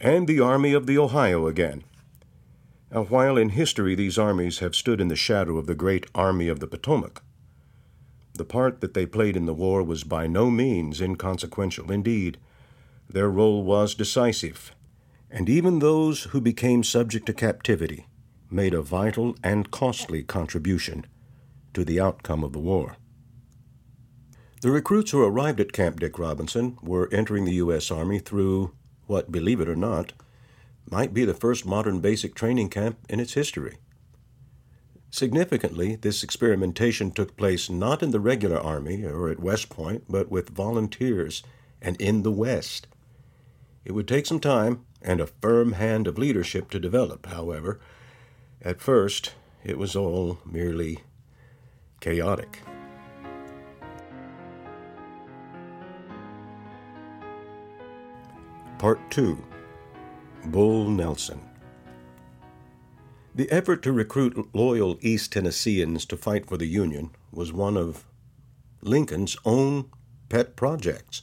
and 0.00 0.26
the 0.26 0.40
Army 0.40 0.72
of 0.72 0.86
the 0.86 0.98
Ohio 0.98 1.46
again. 1.46 1.84
Now, 2.90 3.04
while 3.04 3.36
in 3.36 3.50
history 3.50 3.94
these 3.94 4.18
armies 4.18 4.58
have 4.58 4.74
stood 4.74 5.00
in 5.00 5.08
the 5.08 5.16
shadow 5.16 5.58
of 5.58 5.66
the 5.66 5.74
great 5.74 6.06
Army 6.14 6.48
of 6.48 6.58
the 6.58 6.66
Potomac, 6.66 7.22
the 8.34 8.44
part 8.44 8.80
that 8.80 8.94
they 8.94 9.06
played 9.06 9.36
in 9.36 9.46
the 9.46 9.54
war 9.54 9.82
was 9.82 10.02
by 10.02 10.26
no 10.26 10.50
means 10.50 11.00
inconsequential. 11.00 11.92
Indeed, 11.92 12.38
their 13.08 13.28
role 13.28 13.62
was 13.62 13.94
decisive, 13.94 14.74
and 15.30 15.48
even 15.48 15.78
those 15.78 16.24
who 16.24 16.40
became 16.40 16.82
subject 16.82 17.26
to 17.26 17.32
captivity 17.32 18.06
made 18.50 18.74
a 18.74 18.82
vital 18.82 19.36
and 19.44 19.70
costly 19.70 20.22
contribution 20.22 21.06
to 21.74 21.84
the 21.84 22.00
outcome 22.00 22.42
of 22.42 22.52
the 22.52 22.58
war. 22.58 22.96
The 24.60 24.70
recruits 24.70 25.12
who 25.12 25.24
arrived 25.24 25.58
at 25.58 25.72
Camp 25.72 26.00
Dick 26.00 26.18
Robinson 26.18 26.76
were 26.82 27.08
entering 27.12 27.46
the 27.46 27.54
U.S. 27.54 27.90
Army 27.90 28.18
through 28.18 28.72
what, 29.06 29.32
believe 29.32 29.58
it 29.58 29.70
or 29.70 29.76
not, 29.76 30.12
might 30.90 31.14
be 31.14 31.24
the 31.24 31.32
first 31.32 31.64
modern 31.64 32.00
basic 32.00 32.34
training 32.34 32.68
camp 32.68 32.98
in 33.08 33.20
its 33.20 33.32
history. 33.32 33.78
Significantly, 35.10 35.96
this 35.96 36.22
experimentation 36.22 37.10
took 37.10 37.38
place 37.38 37.70
not 37.70 38.02
in 38.02 38.10
the 38.10 38.20
regular 38.20 38.60
Army 38.60 39.02
or 39.02 39.30
at 39.30 39.40
West 39.40 39.70
Point, 39.70 40.04
but 40.10 40.30
with 40.30 40.50
volunteers 40.50 41.42
and 41.80 41.98
in 41.98 42.22
the 42.22 42.30
West. 42.30 42.86
It 43.86 43.92
would 43.92 44.06
take 44.06 44.26
some 44.26 44.40
time 44.40 44.84
and 45.00 45.22
a 45.22 45.26
firm 45.26 45.72
hand 45.72 46.06
of 46.06 46.18
leadership 46.18 46.70
to 46.70 46.78
develop, 46.78 47.24
however. 47.26 47.80
At 48.60 48.82
first, 48.82 49.32
it 49.64 49.78
was 49.78 49.96
all 49.96 50.38
merely 50.44 50.98
chaotic. 52.00 52.60
Part 58.80 59.10
2 59.10 59.36
Bull 60.46 60.88
Nelson 60.88 61.38
The 63.34 63.50
effort 63.50 63.82
to 63.82 63.92
recruit 63.92 64.54
loyal 64.54 64.96
East 65.02 65.32
Tennesseans 65.32 66.06
to 66.06 66.16
fight 66.16 66.46
for 66.46 66.56
the 66.56 66.64
Union 66.64 67.10
was 67.30 67.52
one 67.52 67.76
of 67.76 68.06
Lincoln's 68.80 69.36
own 69.44 69.90
pet 70.30 70.56
projects. 70.56 71.20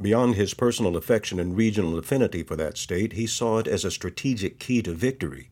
Beyond 0.00 0.36
his 0.36 0.54
personal 0.54 0.96
affection 0.96 1.38
and 1.38 1.58
regional 1.58 1.98
affinity 1.98 2.42
for 2.42 2.56
that 2.56 2.78
state, 2.78 3.12
he 3.12 3.26
saw 3.26 3.58
it 3.58 3.66
as 3.66 3.84
a 3.84 3.90
strategic 3.90 4.58
key 4.58 4.80
to 4.80 4.94
victory. 4.94 5.50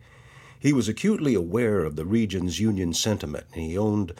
He 0.58 0.72
was 0.72 0.88
acutely 0.88 1.34
aware 1.34 1.84
of 1.84 1.96
the 1.96 2.06
region's 2.06 2.60
Union 2.60 2.94
sentiment, 2.94 3.44
and 3.52 3.62
he 3.64 3.76
owned 3.76 4.14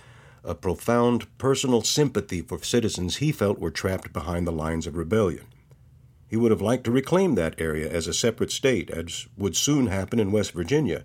a 0.44 0.54
profound 0.54 1.38
personal 1.38 1.80
sympathy 1.80 2.42
for 2.42 2.62
citizens 2.62 3.16
he 3.16 3.32
felt 3.32 3.58
were 3.58 3.70
trapped 3.70 4.12
behind 4.12 4.46
the 4.46 4.52
lines 4.52 4.86
of 4.86 4.98
rebellion. 4.98 5.46
He 6.30 6.36
would 6.36 6.52
have 6.52 6.62
liked 6.62 6.84
to 6.84 6.92
reclaim 6.92 7.34
that 7.34 7.60
area 7.60 7.90
as 7.90 8.06
a 8.06 8.14
separate 8.14 8.52
state, 8.52 8.88
as 8.88 9.26
would 9.36 9.56
soon 9.56 9.88
happen 9.88 10.20
in 10.20 10.30
West 10.30 10.52
Virginia. 10.52 11.02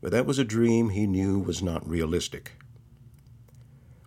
But 0.00 0.12
that 0.12 0.24
was 0.24 0.38
a 0.38 0.44
dream 0.44 0.88
he 0.88 1.06
knew 1.06 1.38
was 1.38 1.62
not 1.62 1.86
realistic. 1.86 2.52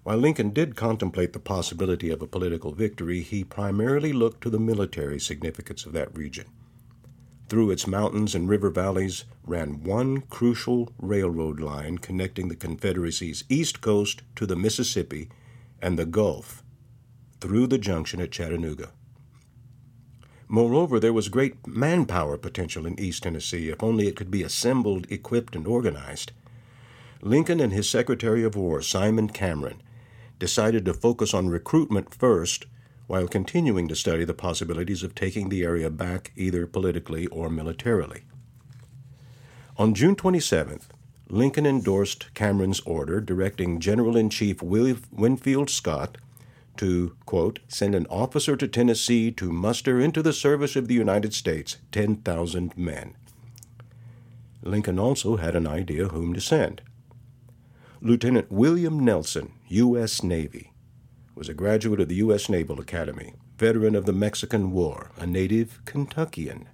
While 0.02 0.18
Lincoln 0.18 0.50
did 0.50 0.76
contemplate 0.76 1.34
the 1.34 1.40
possibility 1.40 2.10
of 2.10 2.24
a 2.24 2.28
political 2.28 2.72
victory, 2.72 3.22
he 3.22 3.44
primarily 3.44 4.12
looked 4.12 4.42
to 4.42 4.50
the 4.50 4.60
military 4.60 5.20
significance 5.20 5.86
of 5.86 5.94
that 5.94 6.18
region. 6.18 6.48
Through 7.48 7.70
its 7.70 7.86
mountains 7.86 8.34
and 8.34 8.50
river 8.50 8.72
valleys 8.72 9.26
ran 9.46 9.84
one 9.84 10.22
crucial 10.22 10.92
railroad 10.98 11.60
line 11.60 12.00
connecting 12.00 12.48
the 12.48 12.56
Confederacy's 12.56 13.44
east 13.50 13.82
coast 13.82 14.24
to 14.36 14.48
the 14.48 14.56
Mississippi 14.56 15.30
and 15.80 16.00
the 16.00 16.08
Gulf 16.08 16.64
through 17.40 17.68
the 17.68 17.78
junction 17.78 18.20
at 18.20 18.32
Chattanooga. 18.32 18.94
Moreover, 20.50 21.00
there 21.00 21.14
was 21.14 21.28
great 21.28 21.68
manpower 21.68 22.38
potential 22.38 22.86
in 22.86 23.00
East 23.00 23.24
Tennessee 23.24 23.70
if 23.70 23.84
only 23.84 24.08
it 24.08 24.16
could 24.16 24.32
be 24.32 24.44
assembled, 24.44 25.06
equipped, 25.12 25.56
and 25.56 25.68
organized. 25.68 26.32
Lincoln 27.22 27.60
and 27.60 27.74
his 27.74 27.90
Secretary 27.90 28.44
of 28.44 28.56
War, 28.56 28.82
Simon 28.82 29.28
Cameron, 29.30 29.82
decided 30.40 30.86
to 30.86 30.94
focus 30.94 31.34
on 31.34 31.50
recruitment 31.50 32.14
first 32.14 32.66
while 33.08 33.28
continuing 33.28 33.88
to 33.88 33.96
study 33.96 34.24
the 34.24 34.34
possibilities 34.34 35.04
of 35.04 35.16
taking 35.16 35.50
the 35.50 35.64
area 35.64 35.90
back 35.90 36.32
either 36.36 36.68
politically 36.68 37.28
or 37.28 37.50
militarily. 37.50 38.24
On 39.78 39.94
June 39.94 40.16
27th, 40.16 40.84
Lincoln 41.30 41.66
endorsed 41.66 42.34
Cameron's 42.34 42.80
order 42.82 43.20
directing 43.20 43.80
General 43.80 44.16
in 44.16 44.30
Chief 44.30 44.62
Winfield 44.62 45.70
Scott 45.70 46.18
to, 46.78 47.16
quote, 47.26 47.60
send 47.68 47.96
an 47.96 48.08
officer 48.10 48.56
to 48.56 48.68
Tennessee 48.68 49.32
to 49.32 49.52
muster 49.52 50.00
into 50.00 50.22
the 50.22 50.34
service 50.34 50.76
of 50.76 50.88
the 50.88 50.94
United 50.94 51.34
States 51.34 51.78
10,000 51.92 52.78
men. 52.78 53.16
Lincoln 54.64 55.00
also 55.00 55.38
had 55.38 55.56
an 55.56 55.68
idea 55.68 56.08
whom 56.10 56.34
to 56.34 56.42
send. 56.42 56.82
Lieutenant 58.02 58.52
William 58.52 59.00
Nelson, 59.04 59.54
U.S. 59.68 60.24
Navy, 60.24 60.72
was 61.36 61.50
a 61.50 61.54
graduate 61.54 62.00
of 62.00 62.10
the 62.10 62.16
U.S. 62.16 62.50
Naval 62.50 62.80
Academy, 62.80 63.34
veteran 63.58 63.96
of 63.96 64.06
the 64.06 64.14
Mexican 64.14 64.72
War, 64.72 65.12
a 65.18 65.26
native 65.26 65.80
Kentuckian. 65.86 66.68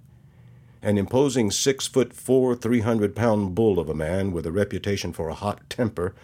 An 0.82 0.98
imposing 0.98 1.50
six 1.50 1.86
foot 1.86 2.12
four, 2.12 2.54
300 2.54 3.16
pound 3.16 3.54
bull 3.54 3.78
of 3.78 3.88
a 3.88 3.94
man 3.94 4.32
with 4.32 4.44
a 4.46 4.52
reputation 4.52 5.12
for 5.12 5.28
a 5.28 5.34
hot 5.34 5.68
temper, 5.70 6.14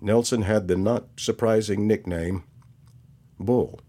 Nelson 0.00 0.42
had 0.42 0.68
the 0.68 0.76
not 0.76 1.06
surprising 1.16 1.86
nickname 1.86 2.44
Bull. 3.38 3.80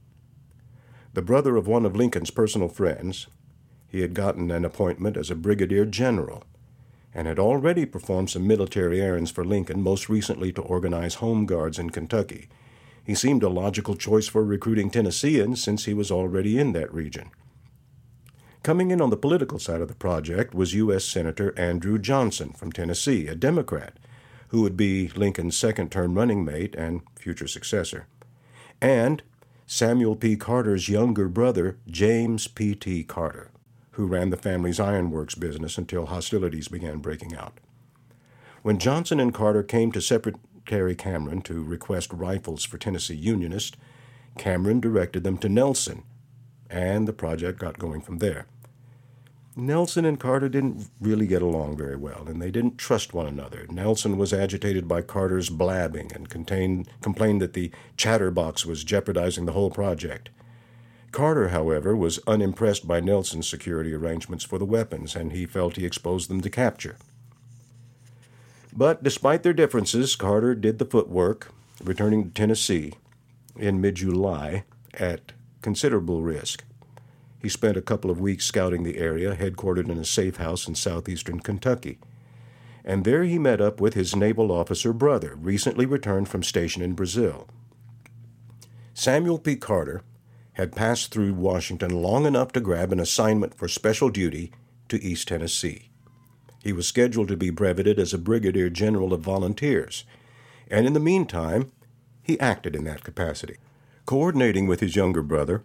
The 1.13 1.21
brother 1.21 1.55
of 1.55 1.67
one 1.67 1.85
of 1.85 1.95
Lincoln's 1.95 2.31
personal 2.31 2.67
friends, 2.67 3.27
he 3.87 4.01
had 4.01 4.13
gotten 4.13 4.51
an 4.51 4.65
appointment 4.65 5.17
as 5.17 5.31
a 5.31 5.35
brigadier 5.35 5.85
general 5.85 6.43
and 7.13 7.27
had 7.27 7.39
already 7.39 7.85
performed 7.85 8.29
some 8.29 8.45
military 8.45 9.01
errands 9.01 9.31
for 9.31 9.43
Lincoln, 9.43 9.81
most 9.81 10.09
recently 10.09 10.51
to 10.53 10.61
organize 10.61 11.15
home 11.15 11.45
guards 11.45 11.79
in 11.79 11.89
Kentucky. 11.89 12.49
He 13.03 13.15
seemed 13.15 13.41
a 13.41 13.49
logical 13.49 13.95
choice 13.95 14.27
for 14.27 14.43
recruiting 14.43 14.89
Tennesseans 14.89 15.63
since 15.63 15.85
he 15.85 15.93
was 15.93 16.11
already 16.11 16.59
in 16.59 16.73
that 16.73 16.93
region. 16.93 17.31
Coming 18.61 18.91
in 18.91 19.01
on 19.01 19.09
the 19.09 19.17
political 19.17 19.59
side 19.59 19.81
of 19.81 19.87
the 19.87 19.95
project 19.95 20.53
was 20.53 20.73
U.S. 20.73 21.05
Senator 21.05 21.57
Andrew 21.57 21.97
Johnson 21.97 22.51
from 22.51 22.71
Tennessee, 22.71 23.27
a 23.27 23.33
Democrat, 23.33 23.97
who 24.49 24.61
would 24.61 24.75
be 24.75 25.07
Lincoln's 25.15 25.55
second 25.55 25.91
term 25.91 26.15
running 26.15 26.43
mate 26.43 26.75
and 26.75 27.01
future 27.15 27.47
successor, 27.47 28.07
and 28.81 29.23
Samuel 29.69 30.15
P. 30.15 30.37
Carter's 30.37 30.87
younger 30.87 31.27
brother, 31.27 31.77
James 31.89 32.47
P.T. 32.47 33.03
Carter, 33.03 33.51
who 33.91 34.05
ran 34.05 34.29
the 34.29 34.37
family's 34.37 34.79
ironworks 34.79 35.35
business 35.35 35.77
until 35.77 36.05
hostilities 36.05 36.69
began 36.69 36.99
breaking 36.99 37.35
out. 37.35 37.59
When 38.63 38.79
Johnson 38.79 39.19
and 39.19 39.33
Carter 39.33 39.63
came 39.63 39.91
to 39.91 39.99
Secretary 39.99 40.95
Cameron 40.95 41.41
to 41.41 41.61
request 41.61 42.13
rifles 42.13 42.63
for 42.63 42.77
Tennessee 42.77 43.17
Unionists, 43.17 43.75
Cameron 44.37 44.79
directed 44.79 45.25
them 45.25 45.37
to 45.39 45.49
Nelson, 45.49 46.03
and 46.69 47.05
the 47.05 47.11
project 47.11 47.59
got 47.59 47.77
going 47.77 47.99
from 47.99 48.19
there. 48.19 48.45
Nelson 49.57 50.05
and 50.05 50.19
Carter 50.19 50.49
didn't 50.49 50.87
really 51.01 51.25
get 51.25 51.41
along 51.41 51.77
very 51.77 51.95
well, 51.95 52.25
and 52.27 52.39
they 52.39 52.51
didn't 52.51 52.77
trust 52.77 53.15
one 53.15 53.25
another. 53.25 53.65
Nelson 53.71 54.15
was 54.15 54.31
agitated 54.31 54.87
by 54.87 55.01
Carter's 55.01 55.49
blabbing 55.49 56.11
and 56.13 56.29
complained 56.29 57.41
that 57.41 57.53
the 57.53 57.71
chatterbox 57.97 58.67
was 58.67 58.83
jeopardizing 58.83 59.47
the 59.47 59.53
whole 59.53 59.71
project. 59.71 60.29
Carter, 61.11 61.47
however, 61.49 61.95
was 61.95 62.19
unimpressed 62.27 62.87
by 62.87 62.99
Nelson's 62.99 63.49
security 63.49 63.95
arrangements 63.95 64.43
for 64.43 64.59
the 64.59 64.65
weapons, 64.65 65.15
and 65.15 65.31
he 65.31 65.47
felt 65.47 65.75
he 65.75 65.85
exposed 65.85 66.29
them 66.29 66.41
to 66.41 66.51
capture. 66.51 66.97
But 68.71 69.01
despite 69.01 69.41
their 69.41 69.53
differences, 69.53 70.15
Carter 70.15 70.53
did 70.53 70.77
the 70.77 70.85
footwork, 70.85 71.51
returning 71.83 72.25
to 72.25 72.29
Tennessee 72.29 72.93
in 73.55 73.81
mid 73.81 73.95
July 73.95 74.65
at 74.93 75.31
considerable 75.63 76.21
risk. 76.21 76.63
He 77.41 77.49
spent 77.49 77.77
a 77.77 77.81
couple 77.81 78.09
of 78.09 78.19
weeks 78.19 78.45
scouting 78.45 78.83
the 78.83 78.97
area, 78.97 79.35
headquartered 79.35 79.89
in 79.89 79.97
a 79.97 80.05
safe 80.05 80.37
house 80.37 80.67
in 80.67 80.75
southeastern 80.75 81.39
Kentucky. 81.39 81.99
And 82.83 83.03
there 83.03 83.23
he 83.23 83.37
met 83.37 83.61
up 83.61 83.79
with 83.79 83.93
his 83.93 84.15
naval 84.15 84.51
officer 84.51 84.93
brother, 84.93 85.35
recently 85.35 85.85
returned 85.85 86.29
from 86.29 86.41
station 86.43 86.81
in 86.81 86.93
Brazil. 86.93 87.47
Samuel 88.93 89.37
P. 89.37 89.55
Carter 89.55 90.01
had 90.53 90.75
passed 90.75 91.11
through 91.11 91.33
Washington 91.33 92.01
long 92.01 92.25
enough 92.25 92.51
to 92.53 92.59
grab 92.59 92.91
an 92.91 92.99
assignment 92.99 93.53
for 93.53 93.67
special 93.67 94.09
duty 94.09 94.51
to 94.89 95.01
East 95.03 95.27
Tennessee. 95.27 95.91
He 96.63 96.73
was 96.73 96.87
scheduled 96.87 97.27
to 97.27 97.37
be 97.37 97.51
breveted 97.51 97.99
as 97.99 98.13
a 98.13 98.17
brigadier 98.17 98.69
general 98.69 99.13
of 99.13 99.21
volunteers, 99.21 100.03
and 100.69 100.87
in 100.87 100.93
the 100.93 100.99
meantime, 100.99 101.71
he 102.23 102.39
acted 102.39 102.75
in 102.75 102.85
that 102.85 103.03
capacity. 103.03 103.57
Coordinating 104.05 104.65
with 104.65 104.79
his 104.79 104.95
younger 104.95 105.21
brother, 105.21 105.63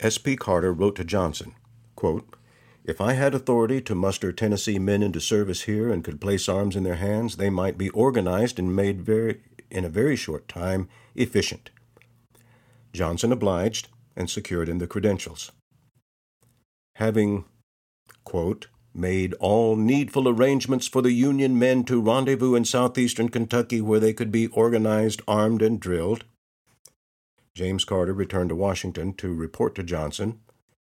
S.P. 0.00 0.36
Carter 0.36 0.72
wrote 0.72 0.96
to 0.96 1.04
Johnson, 1.04 1.54
quote, 1.96 2.36
If 2.84 3.00
I 3.00 3.12
had 3.12 3.34
authority 3.34 3.80
to 3.82 3.94
muster 3.94 4.32
Tennessee 4.32 4.78
men 4.78 5.02
into 5.02 5.20
service 5.20 5.62
here 5.62 5.92
and 5.92 6.04
could 6.04 6.20
place 6.20 6.48
arms 6.48 6.76
in 6.76 6.82
their 6.82 6.96
hands, 6.96 7.36
they 7.36 7.50
might 7.50 7.78
be 7.78 7.90
organized 7.90 8.58
and 8.58 8.74
made 8.74 9.02
very, 9.02 9.40
in 9.70 9.84
a 9.84 9.88
very 9.88 10.16
short 10.16 10.48
time 10.48 10.88
efficient. 11.14 11.70
Johnson 12.92 13.32
obliged 13.32 13.88
and 14.16 14.28
secured 14.28 14.68
him 14.68 14.78
the 14.78 14.86
credentials. 14.86 15.52
Having, 16.96 17.44
quote, 18.24 18.68
made 18.94 19.34
all 19.34 19.74
needful 19.74 20.28
arrangements 20.28 20.86
for 20.86 21.02
the 21.02 21.12
Union 21.12 21.58
men 21.58 21.82
to 21.84 22.00
rendezvous 22.00 22.54
in 22.54 22.64
southeastern 22.64 23.28
Kentucky 23.28 23.80
where 23.80 23.98
they 23.98 24.12
could 24.12 24.30
be 24.30 24.46
organized, 24.48 25.20
armed, 25.26 25.62
and 25.62 25.80
drilled, 25.80 26.24
James 27.54 27.84
Carter 27.84 28.12
returned 28.12 28.48
to 28.48 28.56
Washington 28.56 29.14
to 29.14 29.32
report 29.32 29.74
to 29.76 29.82
Johnson 29.82 30.40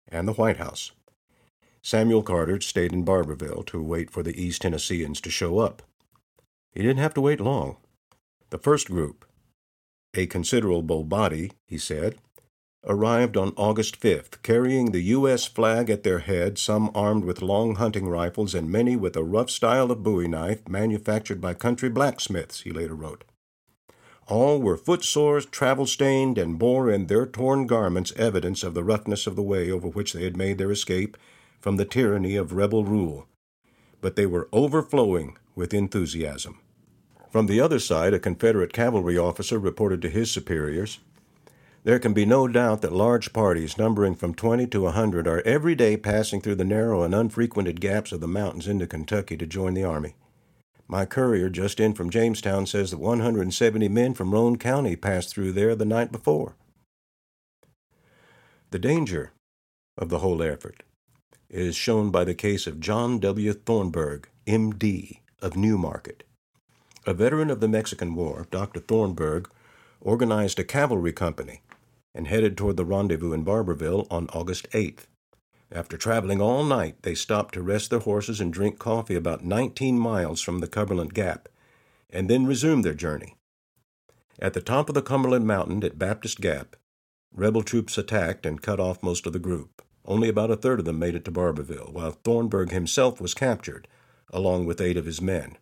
and 0.08 0.28
the 0.28 0.34
White 0.34 0.58
House. 0.58 0.92
Samuel 1.82 2.22
Carter 2.22 2.62
stayed 2.62 2.94
in 2.94 3.06
Barbourville 3.06 3.66
to 3.68 3.82
wait 3.82 4.12
for 4.12 4.22
the 4.22 4.40
East 4.40 4.62
Tennesseans 4.62 5.20
to 5.22 5.32
show 5.32 5.60
up. 5.60 5.82
He 6.72 6.82
didn't 6.82 7.00
have 7.00 7.14
to 7.16 7.22
wait 7.22 7.40
long. 7.40 7.78
The 8.52 8.58
first 8.58 8.90
group, 8.90 9.26
a 10.14 10.28
considerable 10.28 11.04
body, 11.04 11.52
he 11.68 11.78
said, 11.78 12.18
arrived 12.86 13.36
on 13.36 13.54
August 13.58 14.00
5th, 14.00 14.42
carrying 14.44 14.92
the 14.92 15.02
U.S. 15.02 15.46
flag 15.46 15.90
at 15.90 16.04
their 16.04 16.20
head, 16.20 16.58
some 16.58 16.92
armed 16.96 17.26
with 17.26 17.42
long 17.42 17.76
hunting 17.76 18.08
rifles 18.08 18.56
and 18.56 18.72
many 18.72 18.96
with 18.96 19.16
a 19.16 19.24
rough 19.24 19.50
style 19.50 19.92
of 19.92 20.04
bowie 20.04 20.28
knife 20.28 20.68
manufactured 20.68 21.42
by 21.42 21.54
country 21.54 21.90
blacksmiths, 21.90 22.62
he 22.62 22.72
later 22.72 22.96
wrote. 22.96 23.24
All 24.30 24.62
were 24.62 24.78
footsore, 24.78 25.42
travel 25.42 25.88
stained, 25.88 26.38
and 26.38 26.60
bore 26.60 26.92
in 26.92 27.08
their 27.08 27.26
torn 27.26 27.66
garments 27.66 28.14
evidence 28.16 28.64
of 28.64 28.76
the 28.76 28.84
roughness 28.84 29.26
of 29.26 29.36
the 29.36 29.42
way 29.42 29.72
over 29.72 29.88
which 29.88 30.14
they 30.14 30.24
had 30.24 30.38
made 30.38 30.60
their 30.60 30.72
escape 30.72 31.18
from 31.60 31.78
the 31.78 31.86
tyranny 31.86 32.36
of 32.36 32.54
rebel 32.54 32.84
rule. 32.84 33.26
But 34.02 34.16
they 34.16 34.28
were 34.28 34.48
overflowing 34.54 35.36
with 35.56 35.74
enthusiasm. 35.74 36.60
From 37.32 37.48
the 37.48 37.60
other 37.60 37.80
side, 37.80 38.14
a 38.14 38.20
Confederate 38.20 38.72
cavalry 38.72 39.18
officer 39.18 39.58
reported 39.58 40.00
to 40.04 40.10
his 40.12 40.30
superiors 40.30 41.00
There 41.84 41.98
can 41.98 42.14
be 42.14 42.26
no 42.26 42.48
doubt 42.48 42.84
that 42.84 42.94
large 42.94 43.34
parties, 43.34 43.80
numbering 43.80 44.14
from 44.14 44.36
20 44.36 44.68
to 44.68 44.82
a 44.82 44.94
100, 44.94 45.28
are 45.28 45.42
every 45.42 45.74
day 45.74 45.98
passing 45.98 46.40
through 46.40 46.56
the 46.56 46.66
narrow 46.66 47.02
and 47.02 47.16
unfrequented 47.16 47.82
gaps 47.82 48.12
of 48.12 48.20
the 48.20 48.28
mountains 48.28 48.68
into 48.68 48.86
Kentucky 48.86 49.38
to 49.38 49.48
join 49.48 49.74
the 49.74 49.84
Army. 49.84 50.14
My 50.92 51.06
courier 51.06 51.50
just 51.50 51.80
in 51.80 51.94
from 51.94 52.10
Jamestown 52.10 52.66
says 52.66 52.90
that 52.90 52.98
170 52.98 53.88
men 53.90 54.16
from 54.16 54.32
Roane 54.32 54.58
County 54.58 54.96
passed 54.96 55.30
through 55.30 55.52
there 55.52 55.76
the 55.76 55.86
night 55.86 56.12
before. 56.12 56.56
The 58.72 58.80
danger 58.80 59.32
of 60.00 60.10
the 60.10 60.20
whole 60.20 60.42
effort 60.42 60.82
is 61.48 61.76
shown 61.76 62.10
by 62.10 62.24
the 62.24 62.34
case 62.34 62.66
of 62.66 62.80
John 62.80 63.20
W. 63.20 63.54
Thornburg, 63.54 64.30
M.D., 64.48 65.22
of 65.44 65.56
Newmarket. 65.56 66.24
A 67.06 67.14
veteran 67.14 67.52
of 67.52 67.60
the 67.60 67.68
Mexican 67.68 68.16
War, 68.16 68.48
Dr. 68.50 68.80
Thornburg 68.80 69.48
organized 70.02 70.60
a 70.60 70.64
cavalry 70.64 71.14
company 71.14 71.62
and 72.16 72.28
headed 72.28 72.58
toward 72.58 72.78
the 72.78 72.86
rendezvous 72.86 73.34
in 73.34 73.46
Barbourville 73.46 74.08
on 74.10 74.28
August 74.34 74.68
8th. 74.72 75.06
After 75.72 75.98
traveling 75.98 76.42
all 76.42 76.64
night, 76.64 77.04
they 77.04 77.14
stopped 77.14 77.54
to 77.54 77.62
rest 77.62 77.90
their 77.92 78.00
horses 78.00 78.42
and 78.42 78.52
drink 78.52 78.80
coffee 78.80 79.16
about 79.16 79.44
19 79.44 80.00
miles 80.00 80.42
from 80.42 80.60
the 80.60 80.68
Cumberland 80.68 81.14
Gap, 81.14 81.48
and 82.10 82.30
then 82.30 82.48
resumed 82.48 82.84
their 82.84 82.96
journey. 82.96 83.36
At 84.40 84.54
the 84.54 84.62
top 84.62 84.90
of 84.90 84.96
the 84.96 85.02
Cumberland 85.02 85.46
Mountain 85.46 85.84
at 85.84 86.00
Baptist 86.00 86.42
Gap, 86.42 86.76
rebel 87.32 87.62
troops 87.62 87.98
attacked 87.98 88.46
and 88.46 88.62
cut 88.62 88.80
off 88.80 89.04
most 89.04 89.28
of 89.28 89.34
the 89.34 89.40
group. 89.40 89.84
Only 90.06 90.28
about 90.28 90.50
a 90.50 90.56
third 90.56 90.80
of 90.80 90.86
them 90.86 90.98
made 90.98 91.14
it 91.14 91.24
to 91.26 91.32
Barbourville, 91.32 91.94
while 91.94 92.12
Thornburg 92.12 92.72
himself 92.72 93.22
was 93.22 93.36
captured, 93.36 93.88
along 94.32 94.66
with 94.66 94.82
eight 94.82 94.98
of 94.98 95.06
his 95.06 95.22
men. 95.22 95.58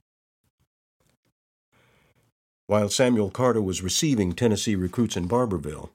While 2.67 2.89
Samuel 2.89 3.29
Carter 3.29 3.61
was 3.61 3.81
receiving 3.81 4.33
Tennessee 4.33 4.75
recruits 4.75 5.17
in 5.17 5.27
Barbourville, 5.27 5.89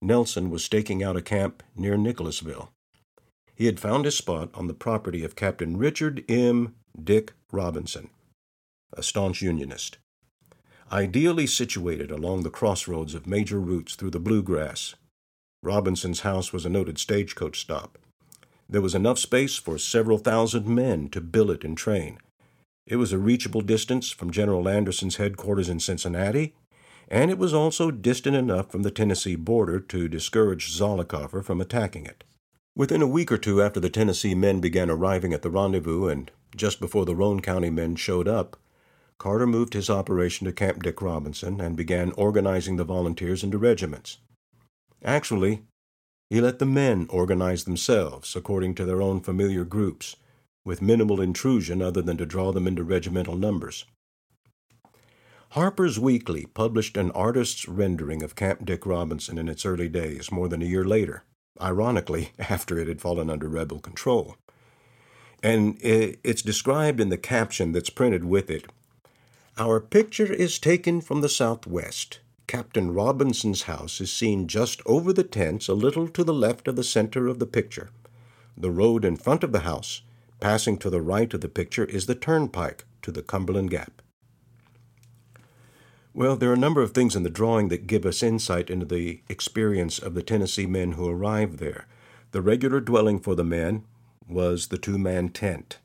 Nelson 0.00 0.50
was 0.50 0.64
staking 0.64 1.02
out 1.02 1.16
a 1.16 1.22
camp 1.22 1.62
near 1.74 1.96
Nicholasville. 1.96 2.70
He 3.54 3.66
had 3.66 3.80
found 3.80 4.04
his 4.04 4.16
spot 4.16 4.50
on 4.54 4.66
the 4.66 4.74
property 4.74 5.24
of 5.24 5.36
Captain 5.36 5.76
Richard 5.76 6.24
M. 6.28 6.74
Dick 7.02 7.32
Robinson, 7.52 8.10
a 8.92 9.02
staunch 9.02 9.42
Unionist. 9.42 9.98
Ideally 10.90 11.46
situated 11.46 12.10
along 12.10 12.42
the 12.42 12.50
crossroads 12.50 13.14
of 13.14 13.26
major 13.26 13.60
routes 13.60 13.94
through 13.94 14.10
the 14.10 14.20
bluegrass, 14.20 14.94
Robinson's 15.62 16.20
house 16.20 16.52
was 16.52 16.66
a 16.66 16.68
noted 16.68 16.98
stagecoach 16.98 17.60
stop. 17.60 17.98
There 18.68 18.82
was 18.82 18.94
enough 18.94 19.18
space 19.18 19.56
for 19.56 19.78
several 19.78 20.18
thousand 20.18 20.66
men 20.66 21.08
to 21.10 21.20
billet 21.20 21.64
and 21.64 21.76
train, 21.76 22.18
it 22.86 22.96
was 22.96 23.12
a 23.12 23.18
reachable 23.18 23.62
distance 23.62 24.10
from 24.10 24.30
General 24.30 24.68
Anderson's 24.68 25.16
headquarters 25.16 25.70
in 25.70 25.80
Cincinnati, 25.80 26.54
and 27.08 27.30
it 27.30 27.38
was 27.38 27.54
also 27.54 27.90
distant 27.90 28.36
enough 28.36 28.70
from 28.70 28.82
the 28.82 28.90
Tennessee 28.90 29.36
border 29.36 29.80
to 29.80 30.08
discourage 30.08 30.70
Zollicoffer 30.70 31.42
from 31.42 31.60
attacking 31.60 32.04
it. 32.04 32.24
Within 32.76 33.02
a 33.02 33.06
week 33.06 33.30
or 33.30 33.38
two 33.38 33.62
after 33.62 33.78
the 33.78 33.88
Tennessee 33.88 34.34
men 34.34 34.60
began 34.60 34.90
arriving 34.90 35.32
at 35.32 35.42
the 35.42 35.50
rendezvous 35.50 36.08
and 36.08 36.30
just 36.56 36.80
before 36.80 37.04
the 37.04 37.14
Roane 37.14 37.38
County 37.40 37.70
men 37.70 37.94
showed 37.94 38.26
up, 38.26 38.56
Carter 39.16 39.46
moved 39.46 39.74
his 39.74 39.88
operation 39.88 40.44
to 40.44 40.52
Camp 40.52 40.82
Dick 40.82 41.00
Robinson 41.00 41.60
and 41.60 41.76
began 41.76 42.10
organizing 42.12 42.74
the 42.74 42.84
volunteers 42.84 43.44
into 43.44 43.58
regiments. 43.58 44.18
Actually, 45.04 45.62
he 46.30 46.40
let 46.40 46.58
the 46.58 46.66
men 46.66 47.06
organize 47.10 47.62
themselves 47.62 48.34
according 48.34 48.74
to 48.74 48.84
their 48.84 49.00
own 49.00 49.20
familiar 49.20 49.64
groups 49.64 50.16
with 50.64 50.82
minimal 50.82 51.20
intrusion 51.20 51.80
other 51.80 52.02
than 52.02 52.16
to 52.16 52.26
draw 52.26 52.50
them 52.50 52.66
into 52.66 52.82
regimental 52.82 53.36
numbers. 53.36 53.84
Harper's 55.50 56.00
Weekly 56.00 56.46
published 56.46 56.96
an 56.96 57.12
artist's 57.12 57.68
rendering 57.68 58.24
of 58.24 58.34
Camp 58.34 58.64
Dick 58.64 58.84
Robinson 58.84 59.38
in 59.38 59.48
its 59.48 59.64
early 59.64 59.88
days, 59.88 60.32
more 60.32 60.48
than 60.48 60.62
a 60.62 60.66
year 60.66 60.84
later, 60.84 61.22
ironically, 61.60 62.30
after 62.38 62.78
it 62.78 62.88
had 62.88 63.00
fallen 63.00 63.30
under 63.30 63.48
rebel 63.48 63.80
control. 63.80 64.36
And 65.42 65.78
it's 65.82 66.42
described 66.42 67.00
in 67.00 67.10
the 67.10 67.18
caption 67.18 67.72
that's 67.72 67.90
printed 67.90 68.24
with 68.24 68.50
it. 68.50 68.64
Our 69.58 69.78
picture 69.78 70.32
is 70.32 70.58
taken 70.58 71.00
from 71.00 71.20
the 71.20 71.28
southwest. 71.28 72.20
Captain 72.46 72.94
Robinson's 72.94 73.62
house 73.62 74.00
is 74.00 74.12
seen 74.12 74.48
just 74.48 74.80
over 74.86 75.12
the 75.12 75.22
tents, 75.22 75.68
a 75.68 75.74
little 75.74 76.08
to 76.08 76.24
the 76.24 76.32
left 76.32 76.66
of 76.66 76.76
the 76.76 76.84
center 76.84 77.26
of 77.28 77.38
the 77.38 77.46
picture. 77.46 77.90
The 78.56 78.70
road 78.70 79.04
in 79.04 79.16
front 79.16 79.44
of 79.44 79.52
the 79.52 79.60
house 79.60 80.02
Passing 80.44 80.76
to 80.76 80.90
the 80.90 81.00
right 81.00 81.32
of 81.32 81.40
the 81.40 81.48
picture 81.48 81.86
is 81.86 82.04
the 82.04 82.14
turnpike 82.14 82.84
to 83.00 83.10
the 83.10 83.22
Cumberland 83.22 83.70
Gap. 83.70 84.02
Well, 86.16 86.36
there 86.36 86.50
are 86.50 86.54
a 86.54 86.56
number 86.56 86.80
of 86.80 86.92
things 86.92 87.16
in 87.16 87.24
the 87.24 87.28
drawing 87.28 87.70
that 87.70 87.88
give 87.88 88.06
us 88.06 88.22
insight 88.22 88.70
into 88.70 88.86
the 88.86 89.22
experience 89.28 89.98
of 89.98 90.14
the 90.14 90.22
Tennessee 90.22 90.64
men 90.64 90.92
who 90.92 91.08
arrived 91.08 91.58
there. 91.58 91.88
The 92.30 92.40
regular 92.40 92.78
dwelling 92.78 93.18
for 93.18 93.34
the 93.34 93.42
men 93.42 93.82
was 94.28 94.68
the 94.68 94.78
two 94.78 94.96
man 94.96 95.30
tent. 95.30 95.78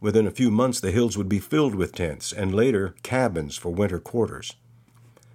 Within 0.00 0.28
a 0.28 0.30
few 0.30 0.52
months, 0.52 0.78
the 0.78 0.92
hills 0.92 1.18
would 1.18 1.28
be 1.28 1.40
filled 1.40 1.74
with 1.74 1.92
tents, 1.92 2.32
and 2.32 2.54
later, 2.54 2.94
cabins 3.02 3.56
for 3.56 3.70
winter 3.70 3.98
quarters. 3.98 4.54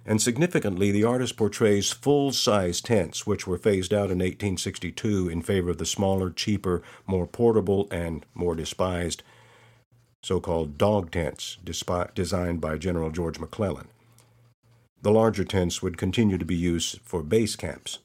And 0.06 0.22
significantly, 0.22 0.90
the 0.90 1.04
artist 1.04 1.36
portrays 1.36 1.92
full 1.92 2.32
size 2.32 2.80
tents, 2.80 3.26
which 3.26 3.46
were 3.46 3.58
phased 3.58 3.92
out 3.92 4.10
in 4.10 4.20
1862 4.20 5.28
in 5.28 5.42
favor 5.42 5.68
of 5.68 5.76
the 5.76 5.84
smaller, 5.84 6.30
cheaper, 6.30 6.82
more 7.06 7.26
portable, 7.26 7.86
and 7.90 8.24
more 8.34 8.54
despised 8.54 9.22
so 10.22 10.40
called 10.40 10.78
dog 10.78 11.10
tents 11.10 11.58
designed 12.14 12.60
by 12.60 12.78
General 12.78 13.10
George 13.10 13.38
McClellan. 13.38 13.88
The 15.00 15.12
larger 15.12 15.44
tents 15.44 15.80
would 15.80 15.96
continue 15.96 16.38
to 16.38 16.44
be 16.44 16.56
used 16.56 17.00
for 17.02 17.22
base 17.22 17.54
camps. 17.54 18.00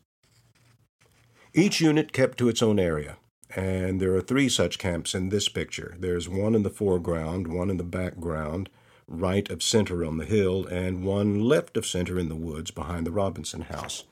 Each 1.54 1.82
unit 1.82 2.14
kept 2.14 2.38
to 2.38 2.50
its 2.50 2.62
own 2.62 2.80
area, 2.80 3.18
and 3.56 4.00
there 4.00 4.16
are 4.16 4.22
three 4.22 4.50
such 4.50 4.78
camps 4.78 5.14
in 5.16 5.30
this 5.30 5.50
picture. 5.50 5.96
There's 6.00 6.30
one 6.30 6.56
in 6.56 6.64
the 6.64 6.70
foreground, 6.70 7.48
one 7.48 7.70
in 7.70 7.78
the 7.78 7.84
background, 7.84 8.70
right 9.08 9.50
of 9.50 9.62
center 9.62 10.06
on 10.06 10.18
the 10.18 10.26
hill, 10.26 10.66
and 10.68 11.04
one 11.04 11.42
left 11.42 11.78
of 11.78 11.86
center 11.86 12.18
in 12.18 12.30
the 12.30 12.36
woods 12.36 12.72
behind 12.72 13.06
the 13.06 13.12
Robinson 13.12 13.62
house. 13.62 14.04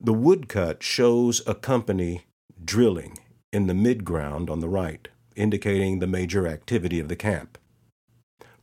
The 0.00 0.12
woodcut 0.12 0.82
shows 0.82 1.42
a 1.46 1.54
company 1.54 2.24
drilling 2.62 3.18
in 3.52 3.66
the 3.66 3.72
midground 3.72 4.50
on 4.50 4.60
the 4.60 4.68
right, 4.68 5.08
indicating 5.36 5.98
the 5.98 6.06
major 6.06 6.46
activity 6.46 7.00
of 7.00 7.08
the 7.08 7.16
camp. 7.16 7.56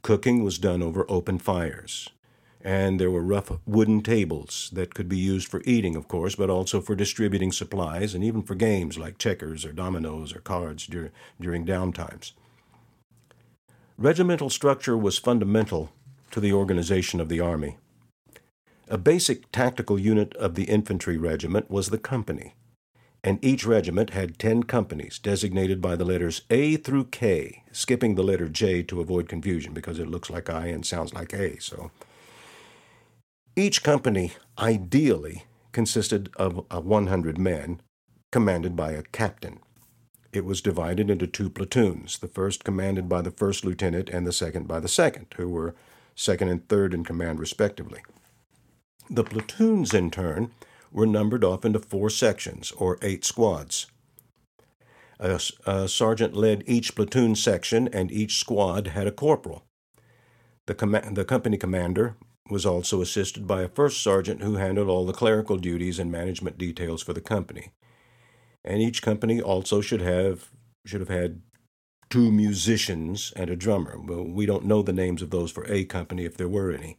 Cooking 0.02 0.44
was 0.44 0.60
done 0.60 0.84
over 0.84 1.06
open 1.10 1.40
fires, 1.40 2.10
and 2.64 3.00
there 3.00 3.12
were 3.12 3.22
rough 3.22 3.52
wooden 3.66 4.02
tables 4.02 4.70
that 4.74 4.94
could 4.94 5.10
be 5.10 5.18
used 5.18 5.48
for 5.48 5.62
eating, 5.66 5.96
of 5.96 6.08
course, 6.08 6.36
but 6.36 6.50
also 6.50 6.82
for 6.82 6.96
distributing 6.96 7.52
supplies 7.52 8.14
and 8.14 8.24
even 8.24 8.42
for 8.42 8.56
games 8.56 8.98
like 8.98 9.18
checkers 9.18 9.66
or 9.66 9.72
dominoes 9.72 10.36
or 10.36 10.40
cards 10.40 10.88
dur- 10.88 11.12
during 11.40 11.66
downtimes. 11.66 12.34
Regimental 13.98 14.50
structure 14.50 14.98
was 14.98 15.18
fundamental 15.18 15.92
to 16.32 16.40
the 16.40 16.54
organization 16.54 17.20
of 17.20 17.30
the 17.30 17.40
Army. 17.40 17.78
A 18.88 18.98
basic 18.98 19.52
tactical 19.52 20.00
unit 20.00 20.36
of 20.36 20.56
the 20.56 20.64
infantry 20.64 21.18
regiment 21.18 21.70
was 21.70 21.90
the 21.90 21.98
company, 21.98 22.56
and 23.24 23.44
each 23.44 23.66
regiment 23.66 24.10
had 24.10 24.40
10 24.40 24.64
companies 24.64 25.20
designated 25.20 25.82
by 25.82 25.96
the 25.96 26.06
letters 26.06 26.42
A 26.50 26.78
through 26.78 27.06
K, 27.06 27.64
skipping 27.72 28.16
the 28.16 28.24
letter 28.24 28.50
J 28.50 28.84
to 28.84 29.02
avoid 29.02 29.30
confusion 29.30 29.74
because 29.74 30.00
it 30.00 30.10
looks 30.10 30.30
like 30.30 30.50
I 30.50 30.68
and 30.68 30.86
sounds 30.86 31.14
like 31.14 31.34
A. 31.34 31.60
So 31.62 31.92
each 33.56 33.84
company 33.84 34.34
ideally 34.58 35.46
consisted 35.72 36.30
of 36.36 36.66
100 36.70 37.38
men 37.38 37.82
commanded 38.32 38.76
by 38.76 38.92
a 38.92 39.04
captain. 39.04 39.60
It 40.32 40.46
was 40.46 40.62
divided 40.62 41.10
into 41.10 41.28
two 41.28 41.50
platoons, 41.50 42.20
the 42.20 42.28
first 42.28 42.64
commanded 42.64 43.10
by 43.10 43.22
the 43.22 43.32
first 43.32 43.66
lieutenant 43.66 44.10
and 44.10 44.26
the 44.26 44.32
second 44.32 44.68
by 44.68 44.80
the 44.80 44.88
second, 44.88 45.28
who 45.36 45.50
were 45.50 45.76
second 46.16 46.48
and 46.48 46.68
third 46.68 46.94
in 46.94 47.04
command 47.04 47.40
respectively. 47.40 48.02
The 49.10 49.26
platoons, 49.26 49.94
in 49.94 50.10
turn, 50.10 50.52
were 50.92 51.06
numbered 51.06 51.44
off 51.44 51.66
into 51.66 51.80
four 51.80 52.10
sections, 52.10 52.72
or 52.72 52.98
eight 53.02 53.26
squads. 53.26 53.88
A, 55.20 55.40
a, 55.66 55.88
sergeant 55.88 56.34
led 56.34 56.64
each 56.66 56.96
platoon 56.96 57.36
section, 57.36 57.90
and 57.90 58.12
each 58.12 58.38
squad 58.38 58.88
had 58.88 59.08
a 59.08 59.12
corporal. 59.12 59.66
The, 60.68 60.76
com- 60.76 61.14
the 61.14 61.26
company 61.26 61.58
commander 61.58 62.16
was 62.52 62.66
also 62.66 63.02
assisted 63.02 63.48
by 63.48 63.64
a 63.64 63.70
first 63.70 64.04
sergeant 64.04 64.44
who 64.44 64.56
handled 64.56 64.90
all 64.90 65.06
the 65.06 65.14
clerical 65.14 65.58
duties 65.58 65.98
and 65.98 66.12
management 66.12 66.58
details 66.58 67.02
for 67.02 67.14
the 67.14 67.22
company 67.22 67.72
and 68.64 68.82
each 68.82 69.02
company 69.02 69.42
also 69.42 69.82
should 69.82 70.02
have 70.02 70.50
should 70.86 71.00
have 71.00 71.10
had 71.10 71.42
two 72.10 72.32
musicians 72.32 73.32
and 73.36 73.50
a 73.50 73.56
drummer. 73.56 74.00
Well, 74.00 74.26
we 74.26 74.46
don't 74.46 74.66
know 74.66 74.82
the 74.82 74.94
names 74.94 75.22
of 75.22 75.30
those 75.30 75.52
for 75.52 75.66
A 75.72 75.86
company 75.86 76.26
if 76.26 76.36
there 76.36 76.50
were 76.50 76.72
any. 76.72 76.98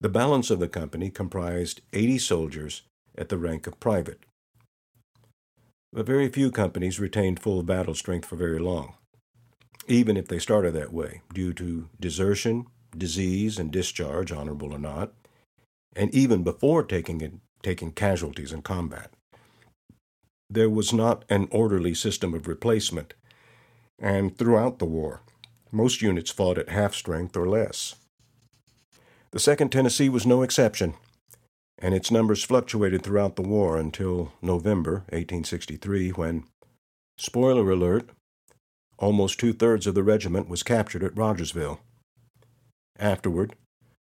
The 0.00 0.08
balance 0.08 0.50
of 0.50 0.60
the 0.60 0.68
company 0.68 1.10
comprised 1.10 1.82
80 1.92 2.18
soldiers 2.18 2.82
at 3.16 3.28
the 3.28 3.38
rank 3.38 3.66
of 3.66 3.80
private. 3.80 4.20
But 5.92 6.06
very 6.06 6.28
few 6.28 6.50
companies 6.50 6.98
retained 6.98 7.40
full 7.40 7.62
battle 7.62 7.94
strength 7.94 8.26
for 8.26 8.36
very 8.36 8.58
long, 8.58 8.94
even 9.86 10.16
if 10.16 10.26
they 10.26 10.38
started 10.38 10.74
that 10.74 10.92
way, 10.92 11.22
due 11.32 11.52
to 11.54 11.88
desertion, 12.00 12.66
disease, 12.98 13.58
and 13.58 13.70
discharge, 13.70 14.32
honorable 14.32 14.72
or 14.72 14.78
not, 14.78 15.12
and 15.96 16.14
even 16.14 16.42
before 16.42 16.82
taking, 16.82 17.40
taking 17.62 17.92
casualties 17.92 18.52
in 18.52 18.62
combat. 18.62 19.10
There 20.50 20.70
was 20.70 20.92
not 20.92 21.24
an 21.28 21.48
orderly 21.50 21.94
system 21.94 22.34
of 22.34 22.46
replacement, 22.46 23.14
and 23.98 24.36
throughout 24.36 24.78
the 24.78 24.84
war, 24.84 25.22
most 25.72 26.02
units 26.02 26.30
fought 26.30 26.58
at 26.58 26.68
half 26.68 26.94
strength 26.94 27.36
or 27.36 27.48
less. 27.48 27.96
The 29.32 29.38
2nd 29.38 29.70
Tennessee 29.70 30.08
was 30.08 30.26
no 30.26 30.42
exception, 30.42 30.94
and 31.78 31.94
its 31.94 32.10
numbers 32.10 32.44
fluctuated 32.44 33.02
throughout 33.02 33.36
the 33.36 33.42
war 33.42 33.76
until 33.76 34.32
November 34.40 35.04
1863, 35.10 36.10
when, 36.10 36.44
spoiler 37.18 37.68
alert, 37.70 38.10
almost 38.98 39.40
two 39.40 39.52
thirds 39.52 39.86
of 39.86 39.94
the 39.94 40.04
regiment 40.04 40.48
was 40.48 40.62
captured 40.62 41.02
at 41.02 41.16
Rogersville. 41.16 41.80
Afterward, 42.98 43.56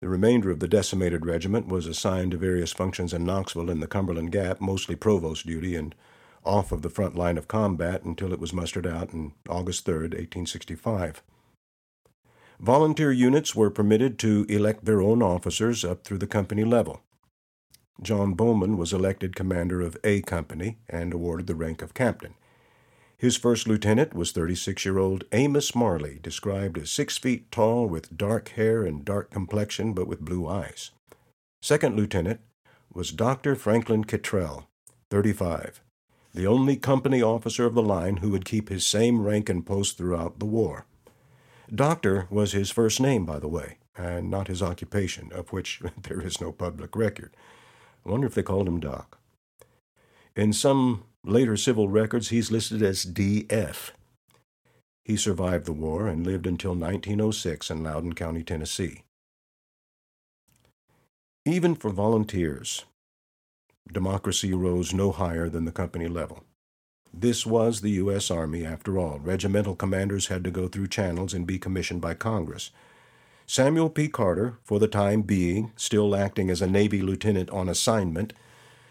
the 0.02 0.08
remainder 0.08 0.50
of 0.50 0.60
the 0.60 0.68
decimated 0.68 1.24
regiment 1.24 1.68
was 1.68 1.86
assigned 1.86 2.32
to 2.32 2.36
various 2.36 2.72
functions 2.72 3.14
in 3.14 3.24
Knoxville 3.24 3.70
and 3.70 3.82
the 3.82 3.86
Cumberland 3.86 4.32
Gap, 4.32 4.60
mostly 4.60 4.94
provost 4.94 5.46
duty 5.46 5.74
and 5.74 5.94
off 6.44 6.70
of 6.70 6.82
the 6.82 6.90
front 6.90 7.16
line 7.16 7.38
of 7.38 7.48
combat 7.48 8.04
until 8.04 8.32
it 8.32 8.38
was 8.38 8.52
mustered 8.52 8.86
out 8.86 9.12
on 9.12 9.32
August 9.48 9.84
3, 9.84 9.94
1865. 9.94 11.22
Volunteer 12.60 13.12
units 13.12 13.54
were 13.54 13.70
permitted 13.70 14.18
to 14.18 14.46
elect 14.48 14.84
their 14.84 15.02
own 15.02 15.22
officers 15.22 15.84
up 15.84 16.04
through 16.04 16.18
the 16.18 16.26
company 16.26 16.64
level. 16.64 17.02
John 18.02 18.34
Bowman 18.34 18.76
was 18.76 18.92
elected 18.92 19.34
commander 19.34 19.80
of 19.80 19.96
A 20.04 20.20
Company 20.22 20.78
and 20.88 21.12
awarded 21.12 21.46
the 21.46 21.54
rank 21.54 21.82
of 21.82 21.94
captain. 21.94 22.34
His 23.18 23.36
first 23.36 23.66
lieutenant 23.66 24.14
was 24.14 24.32
36 24.32 24.84
year 24.84 24.98
old 24.98 25.24
Amos 25.32 25.74
Marley, 25.74 26.18
described 26.22 26.76
as 26.76 26.90
six 26.90 27.16
feet 27.16 27.50
tall 27.50 27.86
with 27.86 28.16
dark 28.16 28.50
hair 28.50 28.84
and 28.84 29.04
dark 29.04 29.30
complexion 29.30 29.94
but 29.94 30.06
with 30.06 30.20
blue 30.20 30.46
eyes. 30.46 30.90
Second 31.62 31.96
lieutenant 31.96 32.40
was 32.92 33.12
Dr. 33.12 33.54
Franklin 33.54 34.04
Kittrell, 34.04 34.66
35, 35.10 35.80
the 36.34 36.46
only 36.46 36.76
company 36.76 37.22
officer 37.22 37.64
of 37.64 37.74
the 37.74 37.82
line 37.82 38.18
who 38.18 38.30
would 38.30 38.44
keep 38.44 38.68
his 38.68 38.86
same 38.86 39.22
rank 39.22 39.48
and 39.48 39.64
post 39.64 39.96
throughout 39.96 40.38
the 40.38 40.44
war. 40.44 40.84
Doctor 41.74 42.26
was 42.30 42.52
his 42.52 42.70
first 42.70 43.00
name, 43.00 43.24
by 43.24 43.38
the 43.38 43.48
way, 43.48 43.78
and 43.96 44.30
not 44.30 44.48
his 44.48 44.62
occupation, 44.62 45.32
of 45.32 45.52
which 45.52 45.80
there 46.02 46.20
is 46.20 46.40
no 46.40 46.52
public 46.52 46.94
record. 46.94 47.34
I 48.04 48.10
wonder 48.10 48.26
if 48.26 48.34
they 48.34 48.42
called 48.42 48.68
him 48.68 48.78
Doc. 48.78 49.18
In 50.36 50.52
some 50.52 51.04
later 51.26 51.56
civil 51.56 51.88
records, 51.88 52.28
he's 52.28 52.50
listed 52.50 52.82
as 52.82 53.04
DF. 53.04 53.90
He 55.04 55.16
survived 55.16 55.66
the 55.66 55.72
war 55.72 56.06
and 56.06 56.26
lived 56.26 56.46
until 56.46 56.74
1906 56.74 57.70
in 57.70 57.82
Loudon 57.82 58.14
County, 58.14 58.42
Tennessee. 58.42 59.02
Even 61.44 61.74
for 61.74 61.90
volunteers, 61.90 62.84
democracy 63.92 64.52
rose 64.52 64.92
no 64.92 65.12
higher 65.12 65.48
than 65.48 65.64
the 65.64 65.72
company 65.72 66.08
level. 66.08 66.42
This 67.14 67.46
was 67.46 67.80
the 67.80 67.92
U.S. 67.92 68.30
Army, 68.30 68.66
after 68.66 68.98
all. 68.98 69.18
Regimental 69.20 69.76
commanders 69.76 70.26
had 70.26 70.44
to 70.44 70.50
go 70.50 70.68
through 70.68 70.88
channels 70.88 71.32
and 71.32 71.46
be 71.46 71.58
commissioned 71.58 72.00
by 72.00 72.14
Congress. 72.14 72.70
Samuel 73.46 73.88
P. 73.90 74.08
Carter, 74.08 74.58
for 74.64 74.78
the 74.80 74.88
time 74.88 75.22
being, 75.22 75.72
still 75.76 76.16
acting 76.16 76.50
as 76.50 76.60
a 76.60 76.66
Navy 76.66 77.00
lieutenant 77.00 77.48
on 77.50 77.68
assignment, 77.68 78.32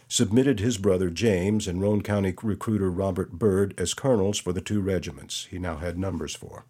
submitted 0.08 0.60
his 0.60 0.78
brother 0.78 1.10
James 1.10 1.68
and 1.68 1.82
Roane 1.82 2.02
County 2.02 2.34
recruiter 2.42 2.90
Robert 2.90 3.34
Byrd 3.34 3.74
as 3.78 3.94
colonels 3.94 4.38
for 4.38 4.54
the 4.54 4.62
two 4.62 4.82
regiments 4.82 5.48
he 5.50 5.60
now 5.60 5.78
had 5.78 5.98
numbers 5.98 6.36
for. 6.36 6.66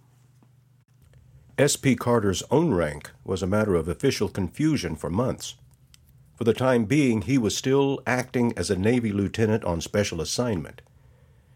S.P. 1.58 1.96
Carter's 1.96 2.44
own 2.52 2.74
rank 2.74 3.12
was 3.24 3.42
a 3.42 3.48
matter 3.48 3.76
of 3.76 3.88
official 3.88 4.28
confusion 4.28 4.96
for 4.96 5.10
months. 5.10 5.56
For 6.36 6.44
the 6.44 6.54
time 6.54 6.84
being, 6.84 7.22
he 7.22 7.38
was 7.38 7.56
still 7.56 8.02
acting 8.06 8.54
as 8.58 8.70
a 8.70 8.78
Navy 8.78 9.14
lieutenant 9.14 9.64
on 9.64 9.80
special 9.80 10.20
assignment. 10.20 10.82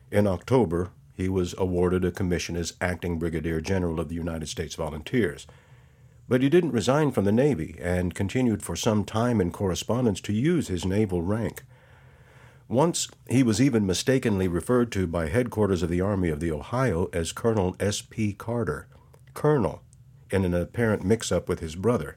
In 0.09 0.25
October, 0.25 0.91
he 1.13 1.27
was 1.27 1.53
awarded 1.57 2.05
a 2.05 2.11
commission 2.11 2.55
as 2.55 2.75
acting 2.79 3.19
Brigadier 3.19 3.59
General 3.59 3.99
of 3.99 4.07
the 4.07 4.15
United 4.15 4.47
States 4.47 4.75
Volunteers. 4.75 5.45
But 6.29 6.43
he 6.43 6.49
didn't 6.49 6.71
resign 6.71 7.11
from 7.11 7.25
the 7.25 7.31
Navy 7.31 7.75
and 7.81 8.13
continued 8.13 8.61
for 8.61 8.75
some 8.75 9.03
time 9.03 9.41
in 9.41 9.51
correspondence 9.51 10.21
to 10.21 10.31
use 10.31 10.67
his 10.67 10.85
naval 10.85 11.23
rank. 11.23 11.63
Once 12.67 13.07
he 13.27 13.41
was 13.41 13.59
even 13.59 13.87
mistakenly 13.87 14.47
referred 14.47 14.91
to 14.91 15.07
by 15.07 15.27
headquarters 15.27 15.81
of 15.81 15.89
the 15.89 16.01
Army 16.01 16.29
of 16.29 16.39
the 16.39 16.51
Ohio 16.51 17.09
as 17.11 17.31
Colonel 17.31 17.75
S.P. 17.79 18.33
Carter, 18.33 18.87
Colonel, 19.33 19.81
in 20.29 20.45
an 20.45 20.53
apparent 20.53 21.03
mix 21.03 21.31
up 21.31 21.49
with 21.49 21.61
his 21.61 21.75
brother. 21.75 22.15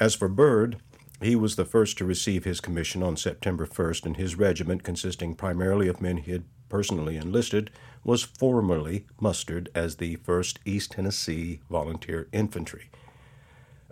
As 0.00 0.16
for 0.16 0.28
Byrd, 0.28 0.78
he 1.20 1.36
was 1.36 1.54
the 1.54 1.64
first 1.64 1.96
to 1.98 2.04
receive 2.04 2.42
his 2.42 2.60
commission 2.60 3.04
on 3.04 3.16
September 3.16 3.66
1st, 3.66 4.04
and 4.04 4.16
his 4.16 4.34
regiment, 4.36 4.82
consisting 4.82 5.36
primarily 5.36 5.86
of 5.86 6.00
men 6.00 6.16
he 6.16 6.32
had 6.32 6.42
personally 6.68 7.16
enlisted, 7.16 7.70
was 8.02 8.24
formally 8.24 9.06
mustered 9.20 9.68
as 9.76 9.96
the 9.96 10.16
1st 10.16 10.58
East 10.64 10.90
Tennessee 10.90 11.60
Volunteer 11.70 12.26
Infantry. 12.32 12.90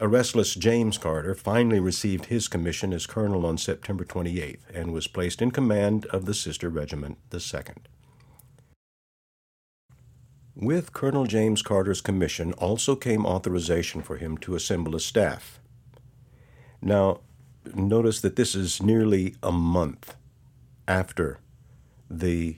A 0.02 0.08
restless 0.08 0.54
James 0.54 0.96
Carter 0.96 1.34
finally 1.34 1.78
received 1.78 2.26
his 2.26 2.48
commission 2.48 2.94
as 2.94 3.04
colonel 3.04 3.44
on 3.44 3.58
September 3.58 4.02
28th 4.02 4.60
and 4.72 4.94
was 4.94 5.06
placed 5.06 5.42
in 5.42 5.50
command 5.50 6.06
of 6.06 6.24
the 6.24 6.32
sister 6.32 6.70
regiment, 6.70 7.18
the 7.28 7.36
2nd. 7.36 7.84
With 10.56 10.94
Colonel 10.94 11.26
James 11.26 11.60
Carter's 11.60 12.00
commission 12.00 12.54
also 12.54 12.96
came 12.96 13.26
authorization 13.26 14.00
for 14.00 14.16
him 14.16 14.38
to 14.38 14.54
assemble 14.54 14.96
a 14.96 15.00
staff. 15.00 15.60
Now, 16.80 17.20
notice 17.74 18.22
that 18.22 18.36
this 18.36 18.54
is 18.54 18.82
nearly 18.82 19.34
a 19.42 19.52
month 19.52 20.16
after 20.88 21.40
the 22.08 22.56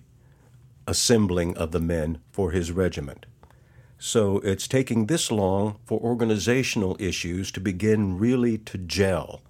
assembling 0.87 1.57
of 1.57 1.72
the 1.72 1.81
men 1.81 2.18
for 2.31 2.52
his 2.52 2.70
regiment. 2.70 3.26
So 4.04 4.38
it's 4.38 4.66
taking 4.66 5.06
this 5.06 5.30
long 5.30 5.76
for 5.84 6.00
organizational 6.00 6.96
issues 6.98 7.52
to 7.52 7.60
begin 7.60 8.18
really 8.18 8.58
to 8.58 8.76
gel 8.76 9.42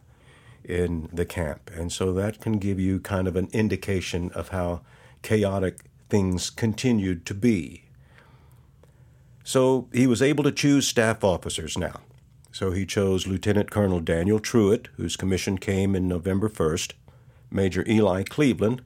in 0.62 1.08
the 1.10 1.24
camp. 1.24 1.70
And 1.74 1.90
so 1.90 2.12
that 2.12 2.42
can 2.42 2.58
give 2.58 2.78
you 2.78 3.00
kind 3.00 3.26
of 3.26 3.34
an 3.34 3.48
indication 3.52 4.30
of 4.32 4.50
how 4.50 4.82
chaotic 5.22 5.84
things 6.10 6.50
continued 6.50 7.24
to 7.24 7.34
be. 7.34 7.84
So 9.42 9.88
he 9.90 10.06
was 10.06 10.20
able 10.20 10.44
to 10.44 10.52
choose 10.52 10.86
staff 10.86 11.24
officers 11.24 11.78
now. 11.78 12.02
So 12.52 12.72
he 12.72 12.84
chose 12.84 13.26
Lieutenant 13.26 13.70
Colonel 13.70 14.00
Daniel 14.00 14.38
Trewhitt, 14.38 14.88
whose 14.98 15.16
commission 15.16 15.56
came 15.56 15.96
in 15.96 16.06
November 16.06 16.50
1st, 16.50 16.92
Major 17.50 17.86
Eli 17.88 18.22
Cleveland, 18.24 18.82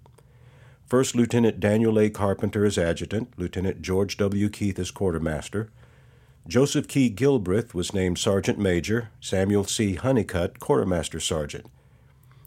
First 0.87 1.17
Lieutenant 1.17 1.59
Daniel 1.59 1.99
A. 1.99 2.09
Carpenter 2.09 2.65
as 2.65 2.79
adjutant, 2.79 3.37
Lieutenant 3.37 3.83
George 3.83 4.17
W. 4.19 4.49
Keith 4.49 4.79
as 4.79 4.93
quartermaster. 4.93 5.69
Joseph 6.47 6.87
Key 6.87 7.11
Gilbreth 7.11 7.75
was 7.75 7.93
named 7.93 8.19
Sergeant 8.19 8.57
Major, 8.57 9.11
Samuel 9.21 9.65
C. 9.65 9.97
Honeycutt, 9.97 10.61
Quartermaster 10.61 11.19
Sergeant. 11.19 11.67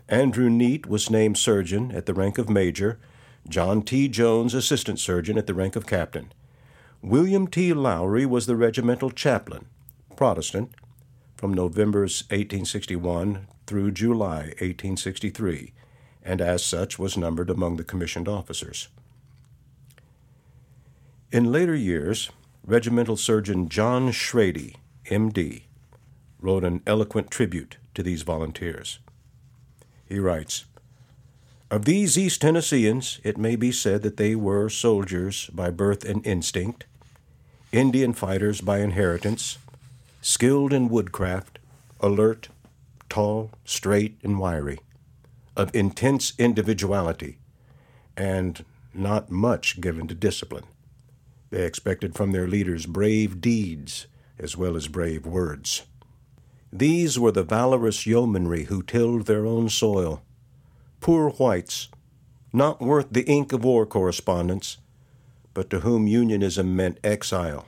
Andrew 0.08 0.50
Neat 0.50 0.86
was 0.86 1.10
named 1.10 1.38
Surgeon 1.38 1.92
at 1.92 2.06
the 2.06 2.14
rank 2.14 2.38
of 2.38 2.50
Major, 2.50 2.98
John 3.50 3.82
T. 3.82 4.08
Jones, 4.08 4.54
Assistant 4.54 5.00
Surgeon 5.00 5.38
at 5.38 5.46
the 5.46 5.54
rank 5.54 5.76
of 5.76 5.86
Captain. 5.86 6.32
William 7.02 7.46
T. 7.46 7.74
Lowry 7.74 8.26
was 8.26 8.46
the 8.46 8.56
regimental 8.56 9.12
chaplain, 9.12 9.66
Protestant, 10.16 10.72
from 11.36 11.54
November 11.54 12.02
1861 12.02 13.48
through 13.68 13.92
July 13.92 14.54
1863, 14.60 15.74
and 16.24 16.42
as 16.42 16.64
such 16.64 17.00
was 17.00 17.18
numbered 17.18 17.50
among 17.50 17.78
the 17.78 17.84
commissioned 17.84 18.28
officers. 18.28 18.88
In 21.32 21.52
later 21.52 21.76
years, 21.76 22.32
Regimental 22.66 23.18
Surgeon 23.18 23.70
John 23.70 24.12
Schrady, 24.12 24.76
M.D., 25.10 25.66
wrote 26.42 26.64
an 26.64 26.82
eloquent 26.86 27.30
tribute 27.30 27.78
to 27.94 28.04
these 28.04 28.22
volunteers. 28.22 29.00
He 30.08 30.20
writes, 30.20 30.66
Of 31.70 31.86
these 31.86 32.18
East 32.18 32.42
Tennesseans, 32.42 33.20
it 33.24 33.38
may 33.38 33.56
be 33.56 33.72
said 33.72 34.02
that 34.02 34.18
they 34.18 34.36
were 34.36 34.70
soldiers 34.70 35.50
by 35.54 35.70
birth 35.70 36.04
and 36.04 36.26
instinct, 36.26 36.86
Indian 37.72 38.14
fighters 38.14 38.62
by 38.62 38.80
inheritance, 38.80 39.60
skilled 40.22 40.74
in 40.74 40.90
woodcraft, 40.90 41.60
alert, 42.00 42.50
tall, 43.10 43.52
straight, 43.66 44.18
and 44.24 44.40
wiry, 44.40 44.80
of 45.60 45.76
intense 45.76 46.32
individuality, 46.40 47.38
and 48.16 48.64
not 48.94 49.30
much 49.30 49.82
given 49.82 50.08
to 50.08 50.16
discipline. 50.16 50.64
They 51.50 51.66
expected 51.66 52.16
from 52.16 52.32
their 52.32 52.48
leaders 52.48 52.86
brave 52.86 53.42
deeds 53.42 54.08
as 54.40 54.56
well 54.56 54.78
as 54.78 54.88
brave 54.88 55.26
words. 55.26 55.84
These 56.72 57.20
were 57.20 57.34
the 57.34 57.44
valorous 57.44 58.06
yeomanry 58.06 58.66
who 58.66 58.82
tilled 58.82 59.26
their 59.26 59.46
own 59.46 59.68
soil. 59.68 60.22
Poor 61.02 61.32
whites, 61.32 61.90
not 62.54 62.80
worth 62.80 63.08
the 63.12 63.26
ink 63.26 63.52
of 63.52 63.66
war 63.66 63.86
correspondence, 63.86 64.78
but 65.54 65.70
to 65.72 65.82
whom 65.82 66.08
unionism 66.08 66.74
meant 66.74 67.00
exile 67.04 67.66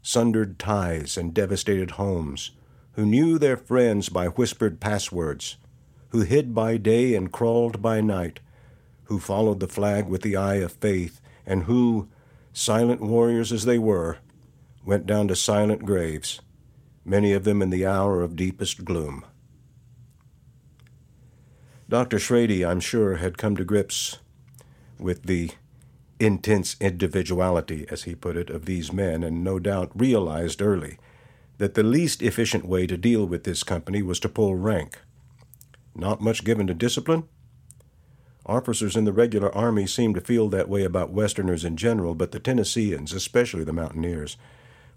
sundered 0.00 0.58
ties 0.58 1.16
and 1.16 1.32
devastated 1.32 1.92
homes, 1.92 2.50
who 2.92 3.06
knew 3.06 3.38
their 3.38 3.56
friends 3.56 4.10
by 4.10 4.26
whispered 4.28 4.78
passwords, 4.78 5.56
who 6.14 6.20
hid 6.20 6.54
by 6.54 6.76
day 6.76 7.16
and 7.16 7.32
crawled 7.32 7.82
by 7.82 8.00
night, 8.00 8.38
who 9.06 9.18
followed 9.18 9.58
the 9.58 9.66
flag 9.66 10.06
with 10.06 10.22
the 10.22 10.36
eye 10.36 10.54
of 10.54 10.70
faith, 10.70 11.20
and 11.44 11.64
who, 11.64 12.08
silent 12.52 13.00
warriors 13.00 13.52
as 13.52 13.64
they 13.64 13.80
were, 13.80 14.18
went 14.86 15.06
down 15.06 15.26
to 15.26 15.34
silent 15.34 15.84
graves, 15.84 16.40
many 17.04 17.32
of 17.32 17.42
them 17.42 17.60
in 17.60 17.70
the 17.70 17.84
hour 17.84 18.22
of 18.22 18.36
deepest 18.36 18.84
gloom. 18.84 19.24
Dr. 21.88 22.18
Schrady, 22.18 22.64
I'm 22.64 22.78
sure, 22.78 23.16
had 23.16 23.36
come 23.36 23.56
to 23.56 23.64
grips 23.64 24.18
with 25.00 25.24
the 25.24 25.50
intense 26.20 26.76
individuality, 26.80 27.86
as 27.90 28.04
he 28.04 28.14
put 28.14 28.36
it, 28.36 28.50
of 28.50 28.66
these 28.66 28.92
men, 28.92 29.24
and 29.24 29.42
no 29.42 29.58
doubt 29.58 29.90
realized 29.96 30.62
early 30.62 30.96
that 31.58 31.74
the 31.74 31.82
least 31.82 32.22
efficient 32.22 32.64
way 32.64 32.86
to 32.86 32.96
deal 32.96 33.26
with 33.26 33.42
this 33.42 33.64
company 33.64 34.00
was 34.00 34.20
to 34.20 34.28
pull 34.28 34.54
rank. 34.54 35.00
Not 35.94 36.20
much 36.20 36.44
given 36.44 36.66
to 36.66 36.74
discipline? 36.74 37.24
Officers 38.46 38.96
in 38.96 39.04
the 39.04 39.12
regular 39.12 39.54
army 39.54 39.86
seemed 39.86 40.16
to 40.16 40.20
feel 40.20 40.48
that 40.50 40.68
way 40.68 40.84
about 40.84 41.12
Westerners 41.12 41.64
in 41.64 41.76
general, 41.76 42.14
but 42.14 42.32
the 42.32 42.40
Tennesseans, 42.40 43.12
especially 43.12 43.64
the 43.64 43.72
mountaineers, 43.72 44.36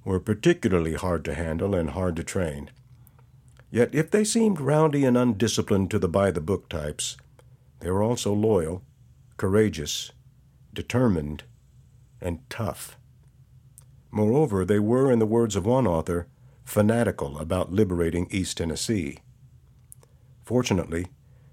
were 0.03 0.19
particularly 0.19 0.95
hard 0.95 1.23
to 1.25 1.33
handle 1.33 1.73
and 1.75 1.91
hard 1.91 2.15
to 2.17 2.23
train. 2.23 2.71
Yet 3.69 3.93
if 3.93 4.11
they 4.11 4.23
seemed 4.23 4.59
rowdy 4.59 5.05
and 5.05 5.17
undisciplined 5.17 5.91
to 5.91 5.99
the 5.99 6.09
by 6.09 6.31
the 6.31 6.41
book 6.41 6.69
types, 6.69 7.17
they 7.79 7.91
were 7.91 8.03
also 8.03 8.33
loyal, 8.33 8.83
courageous, 9.37 10.11
determined, 10.73 11.43
and 12.21 12.39
tough. 12.49 12.97
Moreover, 14.11 14.65
they 14.65 14.79
were, 14.79 15.11
in 15.11 15.19
the 15.19 15.25
words 15.25 15.55
of 15.55 15.65
one 15.65 15.85
author, 15.85 16.27
fanatical 16.65 17.37
about 17.37 17.71
liberating 17.71 18.27
East 18.31 18.57
Tennessee. 18.57 19.19
Fortunately, 20.47 21.07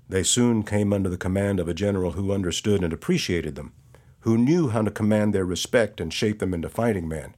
they 0.09 0.22
soon 0.22 0.62
came 0.62 0.92
under 0.92 1.09
the 1.09 1.16
command 1.16 1.59
of 1.59 1.66
a 1.66 1.74
general 1.74 2.12
who 2.12 2.30
understood 2.30 2.85
and 2.85 2.92
appreciated 2.92 3.57
them, 3.57 3.72
who 4.20 4.38
knew 4.38 4.68
how 4.68 4.83
to 4.83 4.90
command 4.92 5.35
their 5.35 5.44
respect 5.44 6.00
and 6.00 6.14
shape 6.14 6.38
them 6.38 6.54
into 6.54 6.68
fighting 6.68 7.09
men. 7.09 7.35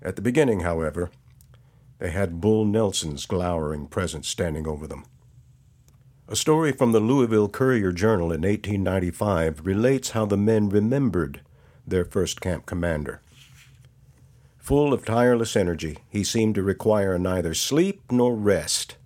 At 0.00 0.16
the 0.16 0.22
beginning, 0.22 0.60
however, 0.60 1.10
they 1.98 2.12
had 2.12 2.40
Bull 2.40 2.64
Nelson's 2.64 3.26
glowering 3.26 3.88
presence 3.88 4.26
standing 4.26 4.66
over 4.66 4.86
them. 4.86 5.04
A 6.28 6.34
story 6.34 6.72
from 6.72 6.92
the 6.92 7.00
Louisville 7.00 7.50
Courier 7.50 7.92
Journal 7.92 8.32
in 8.32 8.40
1895 8.40 9.66
relates 9.66 10.12
how 10.12 10.24
the 10.24 10.38
men 10.38 10.70
remembered 10.70 11.42
their 11.86 12.06
first 12.06 12.40
camp 12.40 12.64
commander. 12.64 13.20
Full 14.56 14.94
of 14.94 15.04
tireless 15.04 15.56
energy, 15.56 15.98
he 16.08 16.24
seemed 16.24 16.54
to 16.54 16.62
require 16.62 17.18
neither 17.18 17.52
sleep 17.52 18.00
nor 18.10 18.34
rest. 18.34 18.96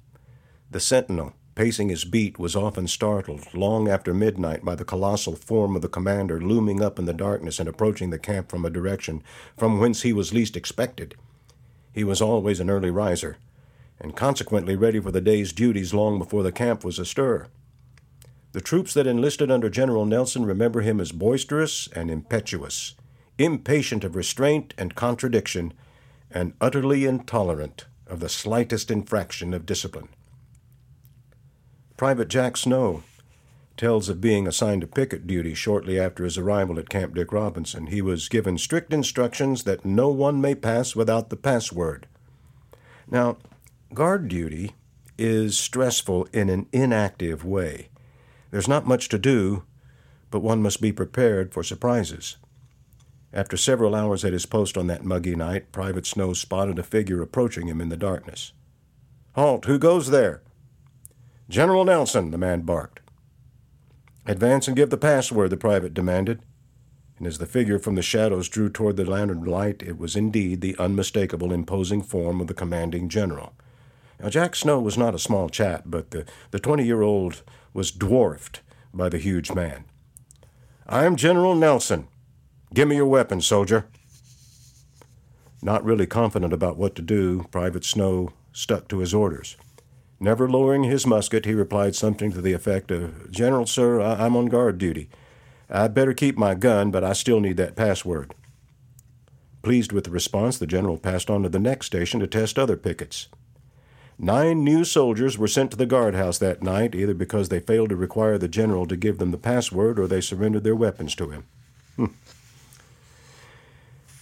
The 0.76 0.80
sentinel, 0.80 1.32
pacing 1.54 1.88
his 1.88 2.04
beat, 2.04 2.38
was 2.38 2.54
often 2.54 2.86
startled 2.86 3.54
long 3.54 3.88
after 3.88 4.12
midnight 4.12 4.62
by 4.62 4.74
the 4.74 4.84
colossal 4.84 5.34
form 5.34 5.74
of 5.74 5.80
the 5.80 5.88
commander 5.88 6.38
looming 6.38 6.82
up 6.82 6.98
in 6.98 7.06
the 7.06 7.14
darkness 7.14 7.58
and 7.58 7.66
approaching 7.66 8.10
the 8.10 8.18
camp 8.18 8.50
from 8.50 8.62
a 8.62 8.68
direction 8.68 9.22
from 9.56 9.80
whence 9.80 10.02
he 10.02 10.12
was 10.12 10.34
least 10.34 10.54
expected. 10.54 11.14
He 11.94 12.04
was 12.04 12.20
always 12.20 12.60
an 12.60 12.68
early 12.68 12.90
riser, 12.90 13.38
and 13.98 14.14
consequently 14.14 14.76
ready 14.76 15.00
for 15.00 15.10
the 15.10 15.22
day's 15.22 15.54
duties 15.54 15.94
long 15.94 16.18
before 16.18 16.42
the 16.42 16.52
camp 16.52 16.84
was 16.84 16.98
astir. 16.98 17.46
The 18.52 18.60
troops 18.60 18.92
that 18.92 19.06
enlisted 19.06 19.50
under 19.50 19.70
General 19.70 20.04
Nelson 20.04 20.44
remember 20.44 20.82
him 20.82 21.00
as 21.00 21.10
boisterous 21.10 21.88
and 21.94 22.10
impetuous, 22.10 22.96
impatient 23.38 24.04
of 24.04 24.14
restraint 24.14 24.74
and 24.76 24.94
contradiction, 24.94 25.72
and 26.30 26.52
utterly 26.60 27.06
intolerant 27.06 27.86
of 28.06 28.20
the 28.20 28.28
slightest 28.28 28.90
infraction 28.90 29.54
of 29.54 29.64
discipline. 29.64 30.08
Private 31.96 32.28
Jack 32.28 32.58
Snow 32.58 33.02
tells 33.78 34.10
of 34.10 34.20
being 34.20 34.46
assigned 34.46 34.82
to 34.82 34.86
picket 34.86 35.26
duty 35.26 35.54
shortly 35.54 35.98
after 35.98 36.24
his 36.24 36.36
arrival 36.36 36.78
at 36.78 36.90
Camp 36.90 37.14
Dick 37.14 37.32
Robinson. 37.32 37.86
He 37.86 38.02
was 38.02 38.28
given 38.28 38.58
strict 38.58 38.92
instructions 38.92 39.64
that 39.64 39.84
no 39.84 40.10
one 40.10 40.40
may 40.40 40.54
pass 40.54 40.94
without 40.94 41.30
the 41.30 41.36
password. 41.36 42.06
Now, 43.10 43.38
guard 43.94 44.28
duty 44.28 44.74
is 45.16 45.58
stressful 45.58 46.28
in 46.32 46.50
an 46.50 46.66
inactive 46.70 47.44
way. 47.44 47.88
There's 48.50 48.68
not 48.68 48.86
much 48.86 49.08
to 49.08 49.18
do, 49.18 49.64
but 50.30 50.40
one 50.40 50.60
must 50.60 50.82
be 50.82 50.92
prepared 50.92 51.54
for 51.54 51.62
surprises. 51.62 52.36
After 53.32 53.56
several 53.56 53.94
hours 53.94 54.22
at 54.22 54.34
his 54.34 54.46
post 54.46 54.76
on 54.76 54.86
that 54.88 55.04
muggy 55.04 55.34
night, 55.34 55.72
Private 55.72 56.06
Snow 56.06 56.34
spotted 56.34 56.78
a 56.78 56.82
figure 56.82 57.22
approaching 57.22 57.68
him 57.68 57.80
in 57.80 57.88
the 57.88 57.96
darkness. 57.96 58.52
Halt! 59.34 59.64
Who 59.64 59.78
goes 59.78 60.10
there? 60.10 60.42
General 61.48 61.84
Nelson, 61.84 62.32
the 62.32 62.38
man 62.38 62.62
barked. 62.62 63.00
Advance 64.26 64.66
and 64.66 64.76
give 64.76 64.90
the 64.90 64.96
password, 64.96 65.50
the 65.50 65.56
private 65.56 65.94
demanded. 65.94 66.42
And 67.18 67.26
as 67.26 67.38
the 67.38 67.46
figure 67.46 67.78
from 67.78 67.94
the 67.94 68.02
shadows 68.02 68.48
drew 68.48 68.68
toward 68.68 68.96
the 68.96 69.04
lantern 69.04 69.44
light, 69.44 69.80
it 69.82 69.96
was 69.96 70.16
indeed 70.16 70.60
the 70.60 70.76
unmistakable, 70.76 71.52
imposing 71.52 72.02
form 72.02 72.40
of 72.40 72.48
the 72.48 72.54
commanding 72.54 73.08
general. 73.08 73.54
Now, 74.20 74.28
Jack 74.28 74.56
Snow 74.56 74.80
was 74.80 74.98
not 74.98 75.14
a 75.14 75.20
small 75.20 75.48
chap, 75.48 75.84
but 75.86 76.10
the, 76.10 76.26
the 76.50 76.58
20 76.58 76.84
year 76.84 77.02
old 77.02 77.42
was 77.72 77.92
dwarfed 77.92 78.60
by 78.92 79.08
the 79.08 79.18
huge 79.18 79.52
man. 79.52 79.84
I'm 80.88 81.14
General 81.14 81.54
Nelson. 81.54 82.08
Give 82.74 82.88
me 82.88 82.96
your 82.96 83.06
weapon, 83.06 83.40
soldier. 83.40 83.86
Not 85.62 85.84
really 85.84 86.06
confident 86.06 86.52
about 86.52 86.76
what 86.76 86.96
to 86.96 87.02
do, 87.02 87.46
Private 87.50 87.84
Snow 87.84 88.32
stuck 88.52 88.88
to 88.88 88.98
his 88.98 89.14
orders. 89.14 89.56
Never 90.18 90.48
lowering 90.48 90.84
his 90.84 91.06
musket, 91.06 91.44
he 91.44 91.54
replied 91.54 91.94
something 91.94 92.32
to 92.32 92.40
the 92.40 92.54
effect 92.54 92.90
of, 92.90 93.30
General, 93.30 93.66
sir, 93.66 94.00
I- 94.00 94.24
am 94.24 94.36
on 94.36 94.46
guard 94.46 94.78
duty. 94.78 95.08
I'd 95.68 95.94
better 95.94 96.14
keep 96.14 96.38
my 96.38 96.54
gun, 96.54 96.90
but 96.90 97.04
I 97.04 97.12
still 97.12 97.40
need 97.40 97.56
that 97.58 97.76
password. 97.76 98.34
Pleased 99.62 99.92
with 99.92 100.04
the 100.04 100.10
response, 100.10 100.58
the 100.58 100.66
general 100.66 100.96
passed 100.96 101.28
on 101.28 101.42
to 101.42 101.48
the 101.48 101.58
next 101.58 101.86
station 101.86 102.20
to 102.20 102.26
test 102.26 102.58
other 102.58 102.76
pickets. 102.76 103.28
Nine 104.18 104.64
new 104.64 104.84
soldiers 104.84 105.36
were 105.36 105.48
sent 105.48 105.72
to 105.72 105.76
the 105.76 105.86
guardhouse 105.86 106.38
that 106.38 106.62
night, 106.62 106.94
either 106.94 107.12
because 107.12 107.48
they 107.50 107.60
failed 107.60 107.90
to 107.90 107.96
require 107.96 108.38
the 108.38 108.48
general 108.48 108.86
to 108.86 108.96
give 108.96 109.18
them 109.18 109.30
the 109.30 109.36
password 109.36 109.98
or 109.98 110.06
they 110.06 110.22
surrendered 110.22 110.64
their 110.64 110.76
weapons 110.76 111.14
to 111.16 111.30
him. 111.30 111.44
Hmm. 111.96 112.06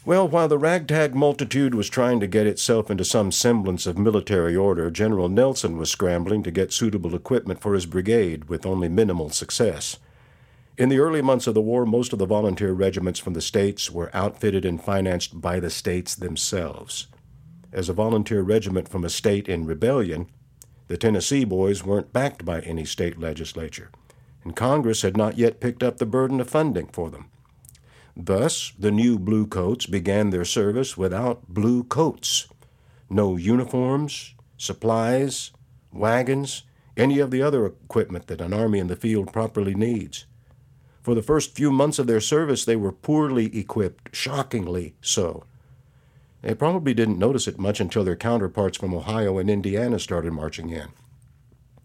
Well, 0.07 0.29
while 0.29 0.49
the 0.49 0.59
ragtag 0.59 1.15
multitude 1.15 1.75
was 1.75 1.89
trying 1.89 2.21
to 2.21 2.27
get 2.27 2.47
itself 2.47 2.91
into 2.91 3.07
some 3.07 3.33
semblance 3.33 3.87
of 3.87 3.97
military 3.97 4.55
order, 4.55 4.91
General 4.91 5.31
Nelson 5.31 5.79
was 5.79 5.91
scrambling 5.91 6.43
to 6.43 6.51
get 6.51 6.75
suitable 6.75 7.15
equipment 7.15 7.63
for 7.63 7.73
his 7.73 7.87
brigade 7.87 8.51
with 8.51 8.67
only 8.67 8.91
minimal 8.91 9.31
success. 9.31 9.99
In 10.77 10.91
the 10.91 10.99
early 10.99 11.23
months 11.23 11.47
of 11.47 11.55
the 11.55 11.63
war, 11.63 11.87
most 11.87 12.13
of 12.13 12.19
the 12.19 12.27
volunteer 12.27 12.75
regiments 12.75 13.19
from 13.19 13.33
the 13.33 13.41
states 13.41 13.91
were 13.91 14.15
outfitted 14.15 14.67
and 14.67 14.83
financed 14.83 15.41
by 15.41 15.59
the 15.59 15.71
states 15.71 16.15
themselves. 16.15 17.07
As 17.73 17.89
a 17.89 17.95
volunteer 17.95 18.43
regiment 18.43 18.91
from 18.91 19.07
a 19.07 19.11
state 19.11 19.49
in 19.49 19.65
rebellion, 19.65 20.27
the 20.89 20.99
Tennessee 20.99 21.45
boys 21.45 21.83
weren't 21.83 22.13
backed 22.13 22.45
by 22.45 22.61
any 22.61 22.85
state 22.85 23.19
legislature, 23.19 23.91
and 24.45 24.55
Congress 24.55 25.01
had 25.01 25.17
not 25.17 25.39
yet 25.39 25.61
picked 25.61 25.83
up 25.83 25.97
the 25.97 26.05
burden 26.05 26.41
of 26.43 26.51
funding 26.51 26.89
for 26.89 27.09
them. 27.09 27.31
Thus, 28.17 28.73
the 28.79 28.93
new 28.93 29.19
bluecoats 29.19 29.87
began 29.87 30.31
their 30.31 30.45
service 30.45 30.97
without 30.97 31.49
blue 31.49 31.85
coats. 31.85 32.49
No 33.11 33.37
uniforms, 33.37 34.35
supplies, 34.57 35.51
wagons, 35.93 36.63
any 36.97 37.19
of 37.19 37.31
the 37.31 37.43
other 37.43 37.67
equipment 37.67 38.29
that 38.29 38.41
an 38.41 38.53
army 38.53 38.79
in 38.79 38.87
the 38.87 38.97
field 38.97 39.33
properly 39.33 39.75
needs. 39.75 40.27
For 41.03 41.15
the 41.15 41.23
first 41.23 41.55
few 41.55 41.71
months 41.71 41.99
of 41.99 42.07
their 42.07 42.21
service, 42.21 42.65
they 42.65 42.77
were 42.77 42.93
poorly 42.93 43.57
equipped, 43.59 44.15
shockingly 44.15 44.95
so. 45.03 45.45
They 46.41 46.55
probably 46.55 46.95
didn't 46.95 47.19
notice 47.19 47.49
it 47.49 47.59
much 47.59 47.81
until 47.81 48.05
their 48.05 48.17
counterparts 48.17 48.79
from 48.79 48.95
Ohio 48.95 49.39
and 49.39 49.51
Indiana 49.51 49.99
started 49.99 50.33
marching 50.33 50.71
in. 50.71 50.89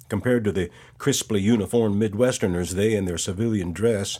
Compared 0.09 0.43
to 0.43 0.51
the 0.51 0.69
crisply 0.97 1.41
uniformed 1.41 2.01
Midwesterners, 2.01 2.71
they, 2.71 2.95
in 2.95 3.05
their 3.05 3.17
civilian 3.17 3.73
dress, 3.73 4.19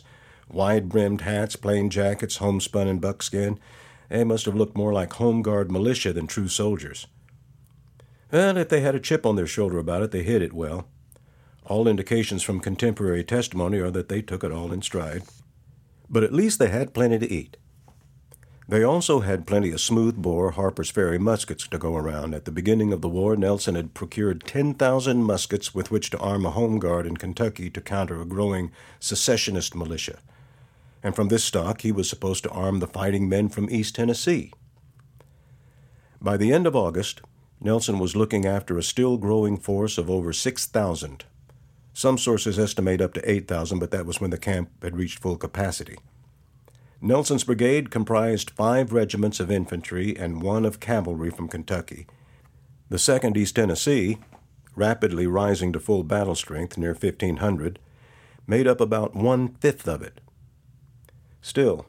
wide 0.52 0.88
brimmed 0.88 1.22
hats, 1.22 1.56
plain 1.56 1.90
jackets, 1.90 2.36
homespun 2.36 2.88
and 2.88 3.00
buckskin. 3.00 3.58
They 4.08 4.24
must 4.24 4.46
have 4.46 4.56
looked 4.56 4.76
more 4.76 4.92
like 4.92 5.14
home 5.14 5.42
guard 5.42 5.70
militia 5.70 6.12
than 6.12 6.26
true 6.26 6.48
soldiers. 6.48 7.06
And 8.32 8.58
if 8.58 8.68
they 8.68 8.80
had 8.80 8.94
a 8.94 9.00
chip 9.00 9.26
on 9.26 9.36
their 9.36 9.46
shoulder 9.46 9.78
about 9.78 10.02
it, 10.02 10.10
they 10.10 10.22
hid 10.22 10.42
it 10.42 10.52
well. 10.52 10.88
All 11.64 11.86
indications 11.86 12.42
from 12.42 12.60
contemporary 12.60 13.24
testimony 13.24 13.78
are 13.78 13.90
that 13.90 14.08
they 14.08 14.22
took 14.22 14.42
it 14.42 14.52
all 14.52 14.72
in 14.72 14.82
stride. 14.82 15.22
But 16.08 16.24
at 16.24 16.32
least 16.32 16.58
they 16.58 16.68
had 16.68 16.94
plenty 16.94 17.18
to 17.18 17.32
eat. 17.32 17.56
They 18.68 18.84
also 18.84 19.20
had 19.20 19.48
plenty 19.48 19.72
of 19.72 19.80
smooth 19.80 20.16
bore 20.16 20.52
Harper's 20.52 20.90
Ferry 20.90 21.18
muskets 21.18 21.66
to 21.68 21.78
go 21.78 21.96
around. 21.96 22.34
At 22.34 22.44
the 22.44 22.52
beginning 22.52 22.92
of 22.92 23.00
the 23.00 23.08
war, 23.08 23.34
Nelson 23.36 23.74
had 23.74 23.94
procured 23.94 24.44
10,000 24.44 25.24
muskets 25.24 25.74
with 25.74 25.90
which 25.90 26.10
to 26.10 26.18
arm 26.18 26.46
a 26.46 26.50
home 26.50 26.78
guard 26.78 27.04
in 27.04 27.16
Kentucky 27.16 27.68
to 27.70 27.80
counter 27.80 28.20
a 28.20 28.24
growing 28.24 28.70
secessionist 29.00 29.74
militia 29.74 30.20
and 31.02 31.14
from 31.14 31.28
this 31.28 31.44
stock 31.44 31.82
he 31.82 31.92
was 31.92 32.08
supposed 32.08 32.42
to 32.44 32.50
arm 32.50 32.80
the 32.80 32.86
fighting 32.86 33.28
men 33.28 33.48
from 33.48 33.70
East 33.70 33.94
Tennessee. 33.94 34.52
By 36.20 36.36
the 36.36 36.52
end 36.52 36.66
of 36.66 36.76
August, 36.76 37.22
Nelson 37.60 37.98
was 37.98 38.16
looking 38.16 38.46
after 38.46 38.78
a 38.78 38.82
still 38.82 39.16
growing 39.16 39.58
force 39.58 39.98
of 39.98 40.10
over 40.10 40.32
6,000, 40.32 41.24
Some 41.92 42.18
sources 42.18 42.58
estimate 42.58 43.00
up 43.00 43.12
to 43.14 43.30
8,000, 43.30 43.78
but 43.78 43.90
that 43.90 44.06
was 44.06 44.20
when 44.20 44.30
the 44.30 44.38
camp 44.38 44.70
had 44.82 44.96
reached 44.96 45.18
full 45.18 45.36
capacity. 45.36 45.96
Nelson's 47.02 47.44
brigade 47.44 47.90
comprised 47.90 48.50
five 48.50 48.92
regiments 48.92 49.40
of 49.40 49.50
infantry 49.50 50.16
and 50.16 50.42
one 50.42 50.64
of 50.64 50.80
cavalry 50.80 51.30
from 51.30 51.48
Kentucky. 51.48 52.06
The 52.90 52.96
2nd 52.96 53.36
East 53.36 53.56
Tennessee, 53.56 54.18
rapidly 54.76 55.26
rising 55.26 55.72
to 55.72 55.80
full 55.80 56.04
battle 56.04 56.34
strength 56.34 56.76
near 56.76 56.92
1,500, 56.92 57.78
made 58.46 58.66
up 58.66 58.80
about 58.80 59.14
one 59.14 59.54
fifth 59.60 59.88
of 59.88 60.02
it. 60.02 60.19
Still, 61.42 61.86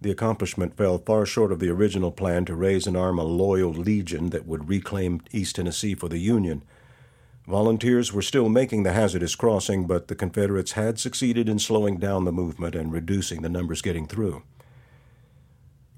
the 0.00 0.10
accomplishment 0.10 0.76
fell 0.76 0.98
far 0.98 1.26
short 1.26 1.50
of 1.50 1.58
the 1.58 1.70
original 1.70 2.12
plan 2.12 2.44
to 2.44 2.54
raise 2.54 2.86
and 2.86 2.96
arm 2.96 3.18
a 3.18 3.24
loyal 3.24 3.72
legion 3.72 4.30
that 4.30 4.46
would 4.46 4.68
reclaim 4.68 5.22
East 5.32 5.56
Tennessee 5.56 5.94
for 5.94 6.08
the 6.08 6.18
Union. 6.18 6.62
Volunteers 7.46 8.12
were 8.12 8.22
still 8.22 8.48
making 8.48 8.82
the 8.82 8.92
hazardous 8.92 9.34
crossing, 9.34 9.86
but 9.86 10.08
the 10.08 10.14
Confederates 10.14 10.72
had 10.72 10.98
succeeded 10.98 11.48
in 11.48 11.58
slowing 11.58 11.98
down 11.98 12.24
the 12.24 12.32
movement 12.32 12.74
and 12.74 12.92
reducing 12.92 13.42
the 13.42 13.48
numbers 13.48 13.82
getting 13.82 14.06
through. 14.06 14.42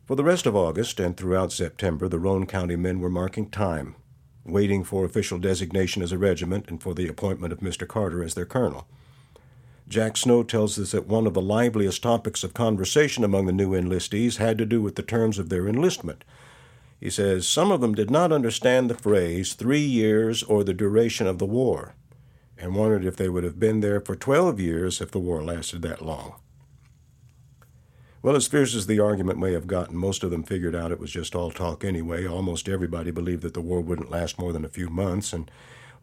For 0.07 0.15
the 0.15 0.25
rest 0.25 0.47
of 0.47 0.57
August 0.57 0.99
and 0.99 1.17
throughout 1.17 1.53
September, 1.53 2.09
the 2.09 2.19
Roane 2.19 2.47
County 2.47 2.77
men 2.77 3.01
were 3.01 3.11
marking 3.11 3.51
time, 3.51 3.97
waiting 4.45 4.83
for 4.83 5.05
official 5.05 5.39
designation 5.39 6.03
as 6.03 6.13
a 6.13 6.19
regiment 6.19 6.67
and 6.69 6.83
for 6.83 6.95
the 6.95 7.09
appointment 7.09 7.53
of 7.53 7.61
Mr. 7.61 7.87
Carter 7.87 8.23
as 8.23 8.35
their 8.35 8.47
colonel. 8.47 8.87
Jack 9.91 10.17
Snow 10.17 10.45
tells 10.45 10.79
us 10.79 10.93
that 10.93 11.09
one 11.09 11.27
of 11.27 11.35
the 11.35 11.43
liveliest 11.43 12.01
topics 12.01 12.45
of 12.45 12.55
conversation 12.55 13.25
among 13.25 13.47
the 13.47 13.53
new 13.53 13.73
enlistees 13.73 14.37
had 14.37 14.57
to 14.59 14.65
do 14.65 14.81
with 14.81 14.95
the 14.95 15.03
terms 15.03 15.37
of 15.37 15.49
their 15.49 15.67
enlistment. 15.67 16.23
He 17.01 17.11
says 17.11 17.49
some 17.49 17.73
of 17.73 17.81
them 17.81 17.97
did 17.97 18.09
not 18.09 18.31
understand 18.31 18.89
the 18.89 18.95
phrase 18.95 19.53
three 19.53 19.81
years 19.81 20.45
or 20.45 20.63
the 20.63 20.73
duration 20.73 21.27
of 21.27 21.39
the 21.39 21.47
war, 21.47 21.97
and 22.57 22.77
wondered 22.77 23.05
if 23.05 23.17
they 23.17 23.29
would 23.29 23.43
have 23.43 23.59
been 23.59 23.81
there 23.81 24.01
for 24.01 24.15
12 24.15 24.61
years 24.61 25.01
if 25.01 25.11
the 25.11 25.19
war 25.19 25.43
lasted 25.43 25.83
that 25.83 26.03
long. 26.07 26.37
Well, 28.23 28.37
as 28.37 28.47
fierce 28.47 28.77
as 28.77 28.87
the 28.87 29.01
argument 29.01 29.41
may 29.41 29.55
have 29.55 29.67
gotten, 29.67 29.97
most 29.97 30.23
of 30.23 30.31
them 30.31 30.45
figured 30.45 30.77
out 30.77 30.93
it 30.93 31.01
was 31.01 31.11
just 31.11 31.35
all 31.35 31.51
talk 31.51 31.85
anyway. 31.85 32.25
Almost 32.29 32.69
everybody 32.69 33.11
believed 33.11 33.43
that 33.43 33.55
the 33.55 33.61
war 33.61 33.81
wouldn't 33.81 34.11
last 34.11 34.39
more 34.39 34.53
than 34.53 34.65
a 34.65 34.69
few 34.69 34.89
months, 34.89 35.33
and 35.33 35.51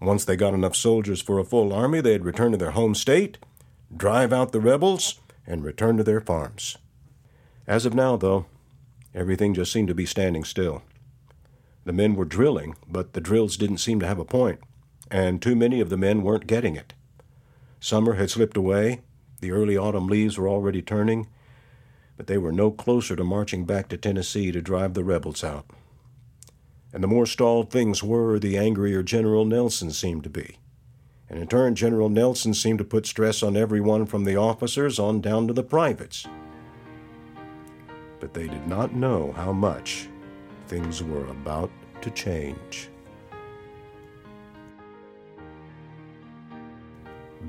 once 0.02 0.26
they 0.26 0.36
got 0.36 0.54
enough 0.54 0.76
soldiers 0.76 1.22
for 1.22 1.40
a 1.40 1.46
full 1.46 1.72
army, 1.72 2.02
they'd 2.02 2.26
return 2.26 2.52
to 2.52 2.58
their 2.58 2.72
home 2.72 2.94
state 2.94 3.38
drive 3.96 4.34
out 4.34 4.52
the 4.52 4.60
rebels, 4.60 5.20
and 5.46 5.64
return 5.64 5.98
to 5.98 6.04
their 6.04 6.20
farms. 6.20 6.78
As 7.66 7.86
of 7.86 7.94
now, 7.94 8.18
though, 8.18 8.46
everything 9.16 9.54
just 9.54 9.72
seemed 9.72 9.88
to 9.88 9.96
be 9.96 10.06
standing 10.06 10.44
still. 10.44 10.84
The 11.86 11.94
men 11.94 12.16
were 12.16 12.26
drilling, 12.26 12.76
but 12.88 13.14
the 13.14 13.22
drills 13.22 13.56
didn't 13.56 13.78
seem 13.78 14.00
to 14.02 14.08
have 14.08 14.20
a 14.20 14.26
point, 14.26 14.60
and 15.10 15.42
too 15.42 15.56
many 15.56 15.80
of 15.80 15.90
the 15.90 15.98
men 15.98 16.22
weren't 16.22 16.48
getting 16.48 16.76
it. 16.76 16.94
Summer 17.80 18.16
had 18.16 18.30
slipped 18.30 18.58
away, 18.58 19.02
the 19.40 19.52
early 19.52 19.78
autumn 19.78 20.08
leaves 20.08 20.38
were 20.38 20.50
already 20.50 20.82
turning, 20.82 21.28
but 22.18 22.28
they 22.28 22.38
were 22.38 22.52
no 22.52 22.72
closer 22.72 23.16
to 23.16 23.24
marching 23.24 23.66
back 23.66 23.88
to 23.90 23.98
Tennessee 23.98 24.52
to 24.52 24.62
drive 24.62 24.96
the 24.96 25.04
rebels 25.04 25.44
out. 25.44 25.66
And 26.92 27.04
the 27.04 27.08
more 27.08 27.26
stalled 27.26 27.70
things 27.70 28.04
were, 28.04 28.40
the 28.40 28.58
angrier 28.58 29.04
General 29.04 29.46
Nelson 29.46 29.92
seemed 29.92 30.24
to 30.24 30.30
be 30.30 30.58
and 31.30 31.39
in 31.39 31.47
turn, 31.47 31.75
General 31.75 32.09
Nelson 32.09 32.53
seemed 32.53 32.80
to 32.80 32.86
put 32.86 33.05
stress 33.05 33.43
on 33.43 33.57
everyone 33.57 34.05
from 34.05 34.23
the 34.23 34.38
officers 34.38 34.97
on 34.97 35.19
down 35.19 35.47
to 35.47 35.53
the 35.53 35.63
privates. 35.63 36.25
But 38.19 38.34
they 38.34 38.47
did 38.47 38.67
not 38.67 38.95
know 38.95 39.34
how 39.34 39.51
much 39.51 40.07
things 40.67 41.03
were 41.03 41.25
about 41.28 41.69
to 42.01 42.11
change. 42.11 42.89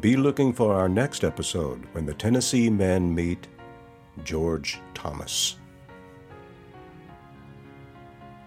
Be 0.00 0.16
looking 0.16 0.52
for 0.52 0.74
our 0.74 0.88
next 0.88 1.24
episode 1.24 1.84
when 1.92 2.06
the 2.06 2.14
Tennessee 2.14 2.70
men 2.70 3.14
meet 3.14 3.48
George 4.24 4.80
Thomas. 4.94 5.56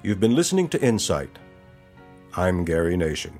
You've 0.03 0.19
been 0.19 0.35
listening 0.35 0.67
to 0.69 0.81
Insight. 0.81 1.37
I'm 2.35 2.63
Gary 2.63 2.95
Nation. 2.95 3.39